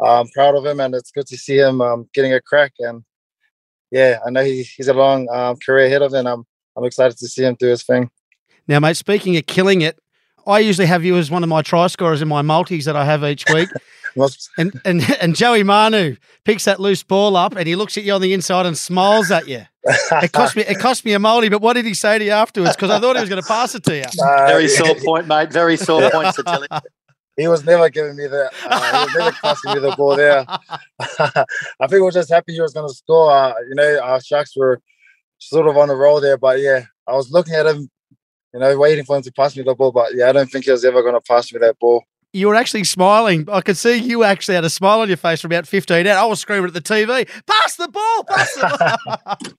I'm 0.00 0.28
proud 0.28 0.56
of 0.56 0.64
him, 0.64 0.80
and 0.80 0.94
it's 0.94 1.10
good 1.10 1.26
to 1.26 1.36
see 1.36 1.58
him 1.58 1.80
um, 1.80 2.08
getting 2.14 2.32
a 2.32 2.40
crack. 2.40 2.72
And 2.78 3.04
yeah, 3.90 4.18
I 4.26 4.30
know 4.30 4.44
he, 4.44 4.62
he's 4.62 4.88
a 4.88 4.94
long 4.94 5.28
um, 5.30 5.56
career 5.64 5.86
ahead 5.86 6.02
of 6.02 6.12
him. 6.12 6.26
I'm 6.26 6.44
I'm 6.76 6.84
excited 6.84 7.18
to 7.18 7.28
see 7.28 7.44
him 7.44 7.56
do 7.58 7.66
his 7.68 7.82
thing. 7.82 8.10
Now, 8.66 8.80
mate, 8.80 8.96
speaking 8.96 9.36
of 9.36 9.46
killing 9.46 9.80
it, 9.80 9.98
I 10.46 10.60
usually 10.60 10.86
have 10.86 11.04
you 11.04 11.16
as 11.16 11.30
one 11.30 11.42
of 11.42 11.48
my 11.48 11.62
try 11.62 11.86
scorers 11.88 12.22
in 12.22 12.28
my 12.28 12.42
multis 12.42 12.84
that 12.84 12.96
I 12.96 13.04
have 13.04 13.24
each 13.24 13.44
week. 13.52 13.68
and, 14.56 14.80
and 14.84 15.02
and 15.20 15.36
Joey 15.36 15.62
Manu 15.62 16.16
picks 16.44 16.64
that 16.64 16.80
loose 16.80 17.02
ball 17.02 17.36
up 17.36 17.56
and 17.56 17.66
he 17.66 17.76
looks 17.76 17.96
at 17.96 18.04
you 18.04 18.12
on 18.12 18.20
the 18.20 18.32
inside 18.32 18.66
and 18.66 18.76
smiles 18.76 19.30
at 19.30 19.48
you. 19.48 19.62
It 19.84 20.32
cost 20.32 20.56
me 20.56 20.62
it 20.62 20.78
cost 20.78 21.04
me 21.04 21.12
a 21.12 21.18
multi, 21.18 21.48
but 21.48 21.60
what 21.60 21.74
did 21.74 21.84
he 21.84 21.94
say 21.94 22.18
to 22.18 22.24
you 22.24 22.30
afterwards? 22.30 22.76
Because 22.76 22.90
I 22.90 23.00
thought 23.00 23.16
he 23.16 23.20
was 23.20 23.28
going 23.28 23.42
to 23.42 23.48
pass 23.48 23.74
it 23.74 23.84
to 23.84 23.96
you. 23.96 24.04
Uh, 24.22 24.46
Very 24.46 24.68
sore 24.68 24.94
point, 25.04 25.26
mate. 25.26 25.52
Very 25.52 25.76
sore 25.76 26.10
point 26.10 26.34
to 26.34 26.42
tell 26.42 26.64
He 27.36 27.48
was 27.48 27.64
never 27.64 27.88
giving 27.88 28.16
me 28.16 28.26
that. 28.26 28.50
Uh, 28.64 28.98
he 28.98 29.04
was 29.06 29.14
never 29.16 29.36
passing 29.42 29.74
me 29.74 29.80
the 29.80 29.96
ball 29.96 30.16
there. 30.16 30.44
I 31.00 31.86
think 31.86 31.92
we 31.92 32.00
were 32.00 32.10
just 32.10 32.30
happy 32.30 32.52
he 32.52 32.60
was 32.60 32.72
going 32.72 32.88
to 32.88 32.94
score. 32.94 33.30
Uh, 33.30 33.54
you 33.68 33.74
know, 33.74 34.00
our 34.02 34.20
Sharks 34.20 34.56
were 34.56 34.80
sort 35.38 35.68
of 35.68 35.76
on 35.76 35.88
the 35.88 35.96
roll 35.96 36.20
there, 36.20 36.36
but 36.36 36.60
yeah, 36.60 36.84
I 37.06 37.12
was 37.14 37.30
looking 37.30 37.54
at 37.54 37.66
him 37.66 37.88
you 38.54 38.60
know, 38.60 38.78
waiting 38.78 39.04
for 39.04 39.16
him 39.16 39.22
to 39.22 39.32
pass 39.32 39.56
me 39.56 39.62
the 39.62 39.74
ball. 39.74 39.92
But 39.92 40.14
yeah, 40.14 40.28
I 40.28 40.32
don't 40.32 40.50
think 40.50 40.64
he 40.64 40.70
was 40.70 40.84
ever 40.84 41.02
going 41.02 41.14
to 41.14 41.20
pass 41.20 41.52
me 41.52 41.58
that 41.60 41.78
ball. 41.78 42.02
You 42.32 42.48
were 42.48 42.54
actually 42.54 42.84
smiling. 42.84 43.48
I 43.50 43.62
could 43.62 43.76
see 43.76 43.96
you 43.96 44.22
actually 44.22 44.54
had 44.54 44.64
a 44.64 44.70
smile 44.70 45.00
on 45.00 45.08
your 45.08 45.16
face 45.16 45.40
for 45.40 45.46
about 45.46 45.66
15 45.66 46.06
out. 46.06 46.18
I 46.18 46.24
was 46.26 46.40
screaming 46.40 46.68
at 46.68 46.74
the 46.74 46.80
TV, 46.80 47.26
pass 47.46 47.76
the 47.76 47.88
ball, 47.88 48.24
pass 48.24 48.54
the 48.54 48.98
ball. 49.26 49.52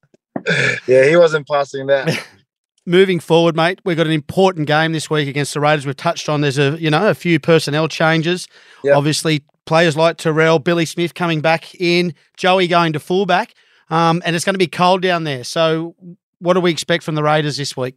yeah, 0.87 1.05
he 1.05 1.15
wasn't 1.15 1.47
passing 1.47 1.87
that. 1.87 2.25
Moving 2.85 3.19
forward, 3.19 3.55
mate, 3.55 3.79
we've 3.85 3.97
got 3.97 4.07
an 4.07 4.13
important 4.13 4.67
game 4.67 4.93
this 4.93 5.09
week 5.09 5.27
against 5.27 5.53
the 5.53 5.59
Raiders. 5.59 5.85
We've 5.85 5.95
touched 5.95 6.29
on 6.29 6.41
there's 6.41 6.57
a 6.57 6.77
you 6.79 6.89
know 6.89 7.09
a 7.09 7.13
few 7.13 7.39
personnel 7.39 7.87
changes. 7.87 8.47
Yep. 8.83 8.95
Obviously, 8.95 9.43
players 9.65 9.95
like 9.95 10.17
Terrell, 10.17 10.57
Billy 10.57 10.85
Smith 10.85 11.13
coming 11.13 11.41
back 11.41 11.75
in, 11.75 12.15
Joey 12.37 12.67
going 12.67 12.93
to 12.93 12.99
fullback, 12.99 13.53
um, 13.89 14.23
and 14.25 14.35
it's 14.35 14.43
going 14.43 14.55
to 14.55 14.59
be 14.59 14.67
cold 14.67 15.03
down 15.03 15.23
there. 15.23 15.43
So, 15.43 15.95
what 16.39 16.55
do 16.55 16.61
we 16.61 16.71
expect 16.71 17.03
from 17.03 17.13
the 17.15 17.21
Raiders 17.21 17.57
this 17.57 17.77
week? 17.77 17.95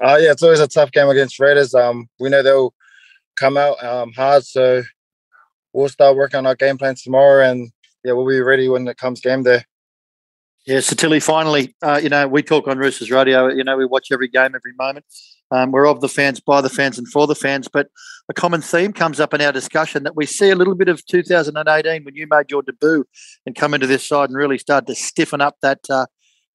Uh, 0.00 0.18
yeah, 0.20 0.30
it's 0.30 0.42
always 0.42 0.60
a 0.60 0.68
tough 0.68 0.92
game 0.92 1.08
against 1.08 1.40
Raiders. 1.40 1.74
Um, 1.74 2.08
we 2.20 2.28
know 2.28 2.42
they'll 2.42 2.74
come 3.36 3.56
out 3.56 3.82
um, 3.82 4.12
hard, 4.12 4.44
so 4.44 4.82
we'll 5.72 5.88
start 5.88 6.16
working 6.16 6.38
on 6.38 6.46
our 6.46 6.54
game 6.54 6.78
plan 6.78 6.94
tomorrow, 6.94 7.48
and 7.48 7.70
yeah, 8.04 8.12
we'll 8.12 8.26
be 8.26 8.40
ready 8.40 8.68
when 8.68 8.86
it 8.88 8.96
comes 8.96 9.20
game 9.20 9.42
day. 9.42 9.62
Yeah, 10.66 10.80
so 10.80 10.96
Tilly, 10.96 11.20
finally, 11.20 11.76
uh, 11.80 12.00
you 12.02 12.08
know, 12.08 12.26
we 12.26 12.42
talk 12.42 12.66
on 12.66 12.78
Roosters 12.78 13.10
Radio. 13.10 13.48
You 13.48 13.62
know, 13.62 13.76
we 13.76 13.86
watch 13.86 14.08
every 14.10 14.26
game, 14.26 14.46
every 14.54 14.72
moment. 14.76 15.04
Um, 15.52 15.70
we're 15.70 15.86
of 15.86 16.00
the 16.00 16.08
fans, 16.08 16.40
by 16.40 16.60
the 16.60 16.68
fans, 16.68 16.98
and 16.98 17.06
for 17.06 17.28
the 17.28 17.36
fans. 17.36 17.68
But 17.72 17.88
a 18.28 18.34
common 18.34 18.62
theme 18.62 18.92
comes 18.92 19.20
up 19.20 19.32
in 19.32 19.40
our 19.40 19.52
discussion 19.52 20.02
that 20.02 20.16
we 20.16 20.26
see 20.26 20.50
a 20.50 20.56
little 20.56 20.74
bit 20.74 20.88
of 20.88 21.06
2018 21.06 22.04
when 22.04 22.16
you 22.16 22.26
made 22.28 22.50
your 22.50 22.62
debut 22.62 23.04
and 23.46 23.54
come 23.54 23.74
into 23.74 23.86
this 23.86 24.08
side 24.08 24.28
and 24.28 24.36
really 24.36 24.58
started 24.58 24.88
to 24.88 24.96
stiffen 24.96 25.40
up 25.40 25.56
that 25.62 25.78
uh, 25.88 26.06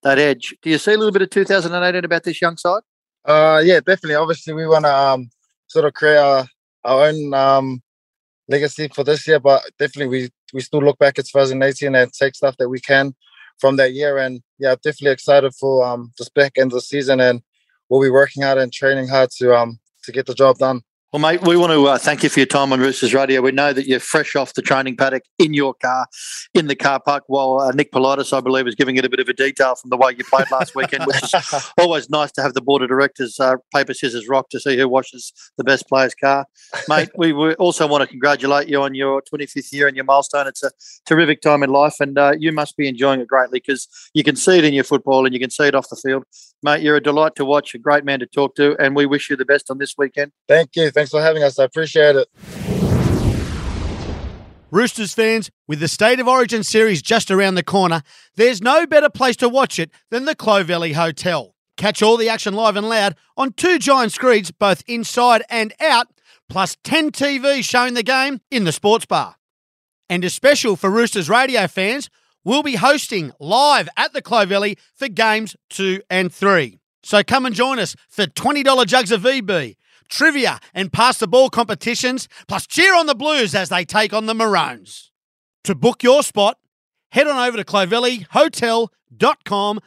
that 0.03 0.19
edge. 0.19 0.53
Do 0.61 0.69
you 0.69 0.77
see 0.77 0.93
a 0.93 0.97
little 0.97 1.13
bit 1.13 1.21
of 1.21 1.29
2018 1.29 2.03
about 2.03 2.23
this 2.23 2.41
young 2.41 2.57
side? 2.57 2.81
Uh, 3.23 3.61
yeah, 3.63 3.79
definitely. 3.79 4.15
Obviously, 4.15 4.53
we 4.53 4.67
want 4.67 4.83
to 4.83 4.93
um, 4.93 5.29
sort 5.67 5.85
of 5.85 5.93
create 5.93 6.17
our, 6.17 6.45
our 6.83 7.07
own 7.07 7.33
um, 7.33 7.81
legacy 8.47 8.89
for 8.93 9.03
this 9.03 9.27
year, 9.27 9.39
but 9.39 9.63
definitely 9.79 10.07
we 10.07 10.29
we 10.53 10.61
still 10.61 10.81
look 10.81 10.99
back 10.99 11.17
at 11.19 11.25
2018 11.27 11.95
and 11.95 12.13
take 12.13 12.35
stuff 12.35 12.57
that 12.57 12.69
we 12.69 12.79
can 12.79 13.13
from 13.59 13.77
that 13.77 13.93
year. 13.93 14.17
And 14.17 14.41
yeah, 14.59 14.75
definitely 14.75 15.11
excited 15.11 15.53
for 15.55 15.85
um, 15.85 16.11
this 16.17 16.29
back 16.29 16.53
end 16.57 16.71
of 16.71 16.77
the 16.77 16.81
season, 16.81 17.19
and 17.19 17.41
we'll 17.89 18.01
be 18.01 18.09
working 18.09 18.43
hard 18.43 18.57
and 18.57 18.71
training 18.73 19.07
hard 19.07 19.29
to 19.37 19.55
um 19.55 19.79
to 20.03 20.11
get 20.11 20.25
the 20.25 20.33
job 20.33 20.57
done. 20.57 20.81
Well, 21.13 21.19
mate, 21.19 21.45
we 21.45 21.57
want 21.57 21.73
to 21.73 21.87
uh, 21.87 21.97
thank 21.97 22.23
you 22.23 22.29
for 22.29 22.39
your 22.39 22.47
time 22.47 22.71
on 22.71 22.79
Roosters 22.79 23.13
Radio. 23.13 23.41
We 23.41 23.51
know 23.51 23.73
that 23.73 23.85
you're 23.85 23.99
fresh 23.99 24.33
off 24.37 24.53
the 24.53 24.61
training 24.61 24.95
paddock 24.95 25.23
in 25.37 25.53
your 25.53 25.73
car, 25.73 26.07
in 26.53 26.67
the 26.67 26.75
car 26.75 27.01
park, 27.01 27.25
while 27.27 27.59
uh, 27.59 27.71
Nick 27.73 27.91
Politis, 27.91 28.31
I 28.31 28.39
believe, 28.39 28.65
is 28.65 28.75
giving 28.75 28.95
it 28.95 29.03
a 29.03 29.09
bit 29.09 29.19
of 29.19 29.27
a 29.27 29.33
detail 29.33 29.75
from 29.75 29.89
the 29.89 29.97
way 29.97 30.15
you 30.17 30.23
played 30.23 30.49
last 30.51 30.73
weekend, 30.73 31.05
which 31.05 31.21
is 31.21 31.33
always 31.77 32.09
nice 32.09 32.31
to 32.31 32.41
have 32.41 32.53
the 32.53 32.61
board 32.61 32.81
of 32.81 32.87
directors 32.87 33.41
uh, 33.41 33.55
paper, 33.75 33.93
scissors, 33.93 34.29
rock 34.29 34.47
to 34.51 34.59
see 34.61 34.77
who 34.77 34.87
washes 34.87 35.33
the 35.57 35.65
best 35.65 35.85
player's 35.89 36.15
car. 36.15 36.45
Mate, 36.87 37.09
we, 37.17 37.33
we 37.33 37.55
also 37.55 37.85
want 37.87 38.03
to 38.03 38.07
congratulate 38.07 38.69
you 38.69 38.81
on 38.81 38.95
your 38.95 39.21
25th 39.21 39.73
year 39.73 39.89
and 39.89 39.97
your 39.97 40.05
milestone. 40.05 40.47
It's 40.47 40.63
a 40.63 40.71
terrific 41.05 41.41
time 41.41 41.61
in 41.61 41.71
life, 41.71 41.95
and 41.99 42.17
uh, 42.17 42.35
you 42.39 42.53
must 42.53 42.77
be 42.77 42.87
enjoying 42.87 43.19
it 43.19 43.27
greatly 43.27 43.59
because 43.59 43.89
you 44.13 44.23
can 44.23 44.37
see 44.37 44.59
it 44.59 44.63
in 44.63 44.73
your 44.73 44.85
football 44.85 45.25
and 45.25 45.33
you 45.33 45.41
can 45.41 45.49
see 45.49 45.65
it 45.67 45.75
off 45.75 45.89
the 45.89 45.97
field. 45.97 46.23
Mate, 46.63 46.83
you're 46.83 46.95
a 46.95 47.03
delight 47.03 47.35
to 47.35 47.43
watch, 47.43 47.75
a 47.75 47.79
great 47.79 48.05
man 48.05 48.19
to 48.19 48.27
talk 48.27 48.55
to, 48.55 48.77
and 48.79 48.95
we 48.95 49.05
wish 49.05 49.29
you 49.29 49.35
the 49.35 49.43
best 49.43 49.69
on 49.69 49.77
this 49.77 49.95
weekend. 49.97 50.31
Thank 50.47 50.77
you. 50.77 50.89
Thanks 51.01 51.09
for 51.09 51.21
having 51.23 51.41
us. 51.41 51.57
I 51.57 51.63
appreciate 51.63 52.15
it. 52.15 52.27
Roosters 54.69 55.15
fans, 55.15 55.49
with 55.67 55.79
the 55.79 55.87
State 55.87 56.19
of 56.19 56.27
Origin 56.27 56.61
series 56.61 57.01
just 57.01 57.31
around 57.31 57.55
the 57.55 57.63
corner, 57.63 58.03
there's 58.35 58.61
no 58.61 58.85
better 58.85 59.09
place 59.09 59.35
to 59.37 59.49
watch 59.49 59.79
it 59.79 59.89
than 60.11 60.25
the 60.25 60.35
Clovelly 60.35 60.93
Hotel. 60.93 61.55
Catch 61.75 62.03
all 62.03 62.17
the 62.17 62.29
action 62.29 62.53
live 62.53 62.75
and 62.75 62.87
loud 62.87 63.15
on 63.35 63.53
two 63.53 63.79
giant 63.79 64.11
screens, 64.11 64.51
both 64.51 64.83
inside 64.85 65.41
and 65.49 65.73
out, 65.81 66.05
plus 66.47 66.77
10 66.83 67.09
TVs 67.09 67.63
showing 67.63 67.95
the 67.95 68.03
game 68.03 68.39
in 68.51 68.65
the 68.65 68.71
sports 68.71 69.07
bar. 69.07 69.37
And 70.07 70.23
a 70.23 70.29
special 70.29 70.75
for 70.75 70.91
Roosters 70.91 71.29
radio 71.29 71.65
fans, 71.65 72.11
we'll 72.43 72.61
be 72.61 72.75
hosting 72.75 73.31
live 73.39 73.89
at 73.97 74.13
the 74.13 74.21
Clovelly 74.21 74.77
for 74.93 75.07
games 75.07 75.55
two 75.67 76.03
and 76.11 76.31
three. 76.31 76.77
So 77.03 77.23
come 77.23 77.47
and 77.47 77.55
join 77.55 77.79
us 77.79 77.95
for 78.07 78.27
$20 78.27 78.85
jugs 78.85 79.11
of 79.11 79.21
VB, 79.21 79.75
trivia 80.11 80.59
and 80.73 80.91
pass 80.93 81.17
the 81.17 81.27
ball 81.27 81.49
competitions, 81.49 82.27
plus 82.47 82.67
cheer 82.67 82.95
on 82.95 83.07
the 83.07 83.15
Blues 83.15 83.55
as 83.55 83.69
they 83.69 83.85
take 83.85 84.13
on 84.13 84.27
the 84.27 84.35
Maroons. 84.35 85.11
To 85.63 85.73
book 85.73 86.03
your 86.03 86.21
spot, 86.21 86.59
head 87.11 87.27
on 87.27 87.47
over 87.47 87.57
to 87.57 87.63
clovellyhotel.com.au. 87.63 89.81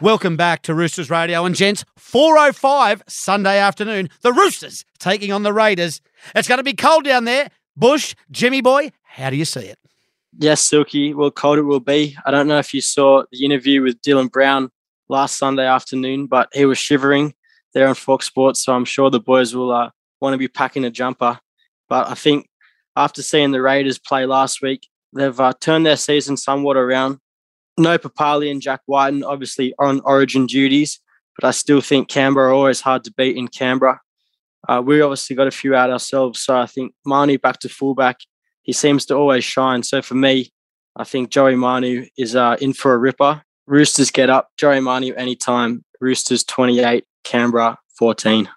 Welcome 0.00 0.36
back 0.36 0.62
to 0.62 0.74
Roosters 0.74 1.10
Radio 1.10 1.44
and 1.44 1.56
gents, 1.56 1.84
4:05 1.98 3.02
Sunday 3.08 3.58
afternoon. 3.58 4.08
The 4.20 4.32
Roosters 4.32 4.84
taking 5.00 5.32
on 5.32 5.42
the 5.42 5.52
Raiders. 5.52 6.00
It's 6.36 6.46
going 6.46 6.58
to 6.58 6.64
be 6.64 6.74
cold 6.74 7.02
down 7.02 7.24
there. 7.24 7.48
Bush, 7.76 8.14
Jimmy 8.30 8.60
boy, 8.60 8.92
how 9.02 9.30
do 9.30 9.36
you 9.36 9.44
see 9.44 9.62
it? 9.62 9.76
Yes, 10.38 10.60
Silky. 10.60 11.14
Well, 11.14 11.32
cold 11.32 11.58
it 11.58 11.62
will 11.62 11.80
be. 11.80 12.16
I 12.24 12.30
don't 12.30 12.46
know 12.46 12.60
if 12.60 12.72
you 12.72 12.80
saw 12.80 13.24
the 13.32 13.44
interview 13.44 13.82
with 13.82 14.00
Dylan 14.00 14.30
Brown 14.30 14.70
last 15.08 15.36
Sunday 15.36 15.66
afternoon, 15.66 16.26
but 16.26 16.48
he 16.52 16.64
was 16.64 16.78
shivering 16.78 17.34
there 17.74 17.88
on 17.88 17.96
Fox 17.96 18.26
Sports. 18.26 18.62
So 18.62 18.74
I'm 18.74 18.84
sure 18.84 19.10
the 19.10 19.18
boys 19.18 19.52
will 19.52 19.72
uh, 19.72 19.90
want 20.20 20.32
to 20.34 20.38
be 20.38 20.46
packing 20.46 20.84
a 20.84 20.90
jumper. 20.90 21.40
But 21.88 22.08
I 22.08 22.14
think 22.14 22.48
after 22.94 23.20
seeing 23.20 23.50
the 23.50 23.62
Raiders 23.62 23.98
play 23.98 24.26
last 24.26 24.62
week, 24.62 24.86
they've 25.12 25.40
uh, 25.40 25.54
turned 25.58 25.86
their 25.86 25.96
season 25.96 26.36
somewhat 26.36 26.76
around. 26.76 27.18
No 27.78 27.96
Papalii 27.96 28.50
and 28.50 28.60
Jack 28.60 28.80
Wighton, 28.86 29.24
obviously 29.24 29.72
on 29.78 30.00
origin 30.04 30.46
duties, 30.46 31.00
but 31.38 31.46
I 31.46 31.52
still 31.52 31.80
think 31.80 32.08
Canberra 32.08 32.48
are 32.50 32.52
always 32.52 32.80
hard 32.80 33.04
to 33.04 33.12
beat 33.16 33.36
in 33.36 33.48
Canberra. 33.48 34.00
Uh, 34.68 34.82
we 34.84 35.00
obviously 35.00 35.36
got 35.36 35.46
a 35.46 35.52
few 35.52 35.74
out 35.74 35.90
ourselves, 35.90 36.40
so 36.40 36.58
I 36.58 36.66
think 36.66 36.92
Manu 37.06 37.38
back 37.38 37.60
to 37.60 37.68
fullback. 37.68 38.18
He 38.62 38.72
seems 38.72 39.06
to 39.06 39.14
always 39.14 39.44
shine. 39.44 39.82
So 39.82 40.02
for 40.02 40.14
me, 40.14 40.52
I 40.96 41.04
think 41.04 41.30
Joey 41.30 41.54
Manu 41.54 42.06
is 42.18 42.34
uh, 42.34 42.56
in 42.60 42.72
for 42.72 42.92
a 42.92 42.98
ripper. 42.98 43.42
Roosters 43.66 44.10
get 44.10 44.28
up. 44.28 44.48
Joey 44.56 44.80
Manu 44.80 45.14
anytime. 45.14 45.84
Roosters 46.00 46.44
28, 46.44 47.04
Canberra 47.24 47.78
14. 47.98 48.48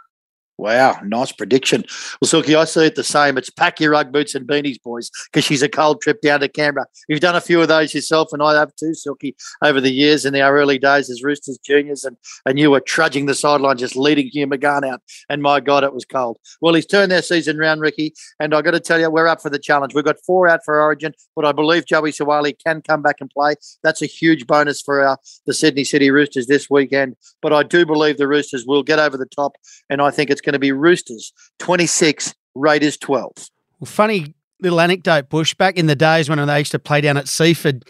Wow, 0.61 0.99
nice 1.03 1.31
prediction. 1.31 1.83
Well, 2.21 2.27
Silky, 2.27 2.53
I 2.53 2.65
see 2.65 2.85
it 2.85 2.93
the 2.93 3.03
same. 3.03 3.35
It's 3.35 3.49
pack 3.49 3.79
your 3.79 3.89
rug 3.89 4.11
boots 4.11 4.35
and 4.35 4.47
beanies, 4.47 4.79
boys, 4.79 5.09
because 5.25 5.43
she's 5.43 5.63
a 5.63 5.67
cold 5.67 6.03
trip 6.03 6.21
down 6.21 6.41
to 6.41 6.47
Canberra. 6.47 6.85
You've 7.09 7.19
done 7.19 7.35
a 7.35 7.41
few 7.41 7.59
of 7.63 7.67
those 7.67 7.95
yourself, 7.95 8.29
and 8.31 8.43
I 8.43 8.53
have 8.59 8.75
too, 8.75 8.93
Silky, 8.93 9.35
over 9.63 9.81
the 9.81 9.89
years 9.91 10.23
in 10.23 10.35
our 10.35 10.55
early 10.55 10.77
days 10.77 11.09
as 11.09 11.23
Roosters 11.23 11.57
juniors, 11.65 12.03
and, 12.03 12.15
and 12.45 12.59
you 12.59 12.69
were 12.69 12.79
trudging 12.79 13.25
the 13.25 13.33
sideline, 13.33 13.77
just 13.77 13.95
leading 13.95 14.27
Hugh 14.27 14.45
McGahan 14.45 14.87
out. 14.87 15.01
And 15.29 15.41
my 15.41 15.61
God, 15.61 15.83
it 15.83 15.95
was 15.95 16.05
cold. 16.05 16.37
Well, 16.61 16.75
he's 16.75 16.85
turned 16.85 17.11
their 17.11 17.23
season 17.23 17.57
round, 17.57 17.81
Ricky, 17.81 18.13
and 18.39 18.53
I've 18.53 18.63
got 18.63 18.71
to 18.71 18.79
tell 18.79 18.99
you, 18.99 19.09
we're 19.09 19.25
up 19.25 19.41
for 19.41 19.49
the 19.49 19.57
challenge. 19.57 19.95
We've 19.95 20.05
got 20.05 20.17
four 20.27 20.47
out 20.47 20.63
for 20.63 20.79
Origin, 20.79 21.15
but 21.35 21.43
I 21.43 21.53
believe 21.53 21.87
Joey 21.87 22.11
Suaalii 22.11 22.53
can 22.63 22.83
come 22.83 23.01
back 23.01 23.15
and 23.19 23.31
play. 23.31 23.55
That's 23.81 24.03
a 24.03 24.05
huge 24.05 24.45
bonus 24.45 24.79
for 24.79 25.01
our 25.01 25.17
the 25.47 25.55
Sydney 25.55 25.85
City 25.85 26.11
Roosters 26.11 26.45
this 26.45 26.69
weekend. 26.69 27.15
But 27.41 27.51
I 27.51 27.63
do 27.63 27.83
believe 27.83 28.19
the 28.19 28.27
Roosters 28.27 28.67
will 28.67 28.83
get 28.83 28.99
over 28.99 29.17
the 29.17 29.25
top, 29.25 29.53
and 29.89 30.03
I 30.03 30.11
think 30.11 30.29
it's 30.29 30.39
going 30.39 30.50
to 30.53 30.59
be 30.59 30.71
Roosters 30.71 31.33
26, 31.59 32.33
Raiders 32.55 32.97
12. 32.97 33.31
Well, 33.79 33.85
funny 33.85 34.35
little 34.59 34.79
anecdote, 34.81 35.29
Bush. 35.29 35.53
Back 35.53 35.77
in 35.77 35.87
the 35.87 35.95
days 35.95 36.29
when 36.29 36.45
they 36.45 36.59
used 36.59 36.71
to 36.71 36.79
play 36.79 37.01
down 37.01 37.17
at 37.17 37.25
Seiffert, 37.25 37.83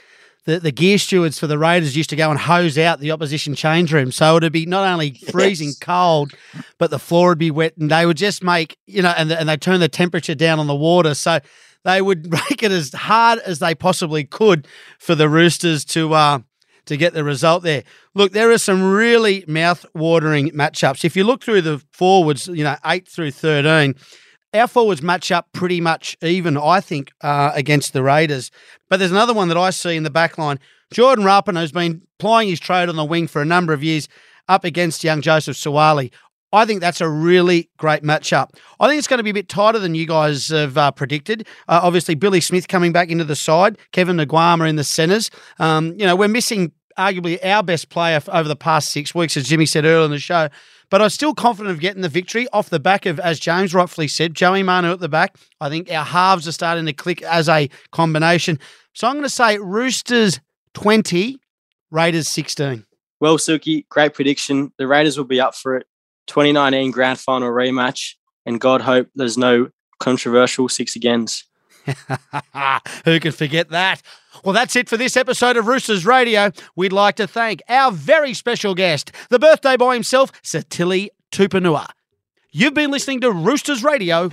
the, 0.46 0.60
the 0.60 0.72
gear 0.72 0.98
stewards 0.98 1.38
for 1.38 1.48
the 1.48 1.58
Raiders 1.58 1.96
used 1.96 2.10
to 2.12 2.16
go 2.16 2.30
and 2.32 2.40
hose 2.40 2.78
out 2.78 3.00
the 3.00 3.12
opposition 3.12 3.54
change 3.54 3.94
room. 3.94 4.12
So 4.12 4.38
it'd 4.38 4.52
be 4.54 4.66
not 4.66 4.88
only 4.88 5.12
freezing 5.32 5.68
Yes. 5.70 5.80
cold, 5.80 6.34
but 6.78 6.90
the 6.90 7.00
floor 7.00 7.30
would 7.30 7.38
be 7.38 7.52
wet, 7.52 7.78
and 7.78 7.92
they 7.92 8.06
would 8.06 8.18
just 8.18 8.44
make 8.44 8.78
you 8.88 9.02
know, 9.02 9.14
and 9.16 9.32
and 9.32 9.48
they 9.48 9.58
turn 9.58 9.80
the 9.80 9.90
temperature 9.90 10.36
down 10.36 10.60
on 10.60 10.68
the 10.68 10.76
water, 10.76 11.14
so 11.14 11.40
they 11.84 12.02
would 12.02 12.32
make 12.50 12.64
it 12.64 12.72
as 12.72 12.92
hard 12.94 13.40
as 13.40 13.60
they 13.60 13.76
possibly 13.76 14.24
could 14.24 14.68
for 15.00 15.14
the 15.14 15.30
Roosters 15.30 15.86
to 15.86 16.14
uh, 16.14 16.40
to 16.86 16.98
get 16.98 17.14
the 17.14 17.24
result 17.24 17.64
there. 17.64 17.84
Look, 18.16 18.32
there 18.32 18.52
are 18.52 18.58
some 18.58 18.92
really 18.92 19.46
mouth-watering 19.48 20.52
matchups. 20.52 21.06
If 21.06 21.16
you 21.16 21.24
look 21.24 21.44
through 21.44 21.62
the 21.62 21.82
forwards, 21.92 22.48
you 22.48 22.64
know, 22.64 22.76
eight 22.86 23.08
through 23.08 23.32
thirteen. 23.32 23.96
Our 24.54 24.68
forwards 24.68 25.02
match 25.02 25.32
up 25.32 25.48
pretty 25.54 25.80
much 25.80 26.18
even, 26.22 26.58
I 26.58 26.82
think, 26.82 27.14
uh, 27.22 27.52
against 27.56 27.94
the 27.94 28.04
Raiders. 28.04 28.52
But 28.90 29.00
there's 29.00 29.10
another 29.10 29.34
one 29.34 29.48
that 29.48 29.58
I 29.58 29.70
see 29.70 29.96
in 29.96 30.04
the 30.04 30.10
back 30.10 30.38
line. 30.38 30.60
Jordan 30.92 31.24
Rapana 31.24 31.62
has 31.62 31.72
been 31.72 32.02
plying 32.20 32.50
his 32.50 32.60
trade 32.60 32.90
on 32.90 32.98
the 32.98 33.06
wing 33.06 33.28
for 33.28 33.42
a 33.42 33.46
number 33.46 33.72
of 33.72 33.82
years 33.82 34.10
up 34.50 34.66
against 34.66 35.06
young 35.06 35.22
Joseph 35.22 35.56
Suaalii. 35.56 36.12
I 36.54 36.66
think 36.66 36.82
that's 36.82 37.02
a 37.02 37.10
really 37.10 37.70
great 37.78 38.04
matchup. 38.04 38.56
I 38.80 38.88
think 38.88 39.00
it's 39.00 39.08
going 39.08 39.20
to 39.20 39.24
be 39.24 39.30
a 39.30 39.34
bit 39.34 39.48
tighter 39.48 39.80
than 39.80 39.96
you 39.96 40.06
guys 40.06 40.50
have 40.50 40.78
uh, 40.78 40.92
predicted. 40.92 41.48
Uh, 41.68 41.80
obviously, 41.84 42.16
Billy 42.16 42.42
Smith 42.42 42.68
coming 42.68 42.92
back 42.92 43.10
into 43.10 43.24
the 43.24 43.36
side, 43.36 43.78
Kevin 43.92 44.18
Naiqama 44.18 44.68
in 44.70 44.76
the 44.76 44.84
centres. 44.84 45.32
Um, 45.60 45.94
you 45.98 46.06
know, 46.06 46.16
we're 46.16 46.28
missing 46.28 46.72
arguably 46.98 47.44
our 47.46 47.64
best 47.64 47.90
player 47.90 48.22
over 48.28 48.48
the 48.48 48.56
past 48.56 48.92
six 48.92 49.16
weeks, 49.16 49.38
as 49.38 49.48
Jimmy 49.48 49.66
said 49.66 49.86
earlier 49.86 50.06
in 50.06 50.12
the 50.12 50.20
show. 50.20 50.50
But 50.90 51.02
I'm 51.02 51.10
still 51.10 51.34
confident 51.34 51.74
of 51.74 51.80
getting 51.80 52.02
the 52.02 52.10
victory 52.10 52.48
off 52.52 52.70
the 52.70 52.80
back 52.80 53.06
of, 53.06 53.18
as 53.20 53.40
James 53.40 53.74
rightfully 53.74 54.10
said, 54.10 54.34
Joey 54.34 54.62
Manu 54.62 54.92
at 54.92 55.00
the 55.00 55.08
back. 55.08 55.38
I 55.62 55.70
think 55.70 55.90
our 55.90 56.04
halves 56.04 56.50
are 56.50 56.52
starting 56.52 56.86
to 56.86 56.94
click 56.94 57.22
as 57.22 57.48
a 57.48 57.70
combination. 57.92 58.60
So 58.94 59.08
I'm 59.08 59.14
going 59.14 59.24
to 59.24 59.30
say 59.30 59.58
Roosters 59.58 60.42
20, 60.74 61.40
Raiders 61.92 62.28
16. 62.28 62.86
Well, 63.22 63.38
Suki, 63.38 63.88
great 63.88 64.14
prediction. 64.14 64.74
The 64.78 64.88
Raiders 64.88 65.18
will 65.18 65.26
be 65.26 65.40
up 65.40 65.56
for 65.56 65.78
it. 65.78 65.88
2019 66.32 66.92
grand 66.92 67.20
final 67.20 67.50
rematch, 67.50 68.14
and 68.46 68.60
God 68.62 68.80
hope 68.80 69.10
there's 69.14 69.38
no 69.38 69.68
controversial 70.00 70.70
six 70.70 70.96
agains. 70.96 71.44
Who 73.06 73.20
can 73.20 73.34
forget 73.34 73.68
that? 73.70 74.02
Well, 74.46 74.54
that's 74.54 74.78
it 74.78 74.88
for 74.88 74.96
this 74.96 75.18
episode 75.18 75.58
of 75.58 75.68
Roosters 75.68 76.06
Radio. 76.06 76.52
We'd 76.74 76.94
like 76.94 77.18
to 77.18 77.28
thank 77.28 77.62
our 77.68 77.92
very 77.92 78.34
special 78.34 78.76
guest, 78.76 79.12
the 79.30 79.40
birthday 79.40 79.76
boy 79.76 79.94
himself, 79.96 80.32
Sitili 80.42 81.10
Tupouniua. 81.34 81.88
You've 82.54 82.76
been 82.76 82.92
listening 82.92 83.20
to 83.22 83.32
Roosters 83.34 83.84
Radio. 83.84 84.32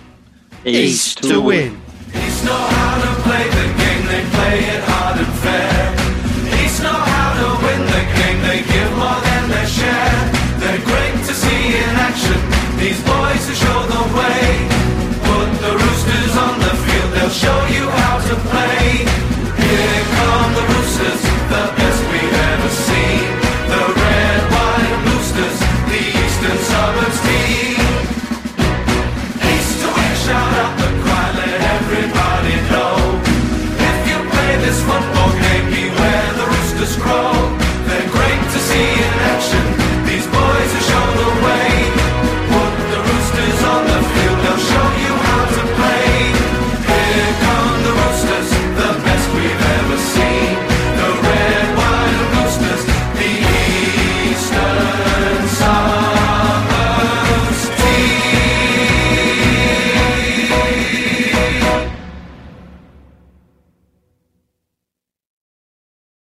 East, 0.64 1.18
East 1.18 1.22
to 1.24 1.40
win. 1.40 1.80
They 4.08 4.24
play 4.30 4.58
it 4.60 4.82
hard 4.84 5.18
and 5.18 5.38
fair. 5.40 5.94
How 6.80 7.34
to 7.34 7.66
win 7.66 7.80
the 7.86 8.02
game, 8.16 8.40
they 8.42 8.77
action. 12.18 12.78
These 12.78 13.00
boys 13.02 13.48
who 13.48 13.54
show 13.54 13.80
the 13.86 14.02
way. 14.16 14.68
Put 15.22 15.48
the 15.60 15.72
roosters 15.72 16.36
on 16.36 16.58
the 16.58 16.74
field, 16.84 17.12
they'll 17.14 17.30
show 17.30 17.67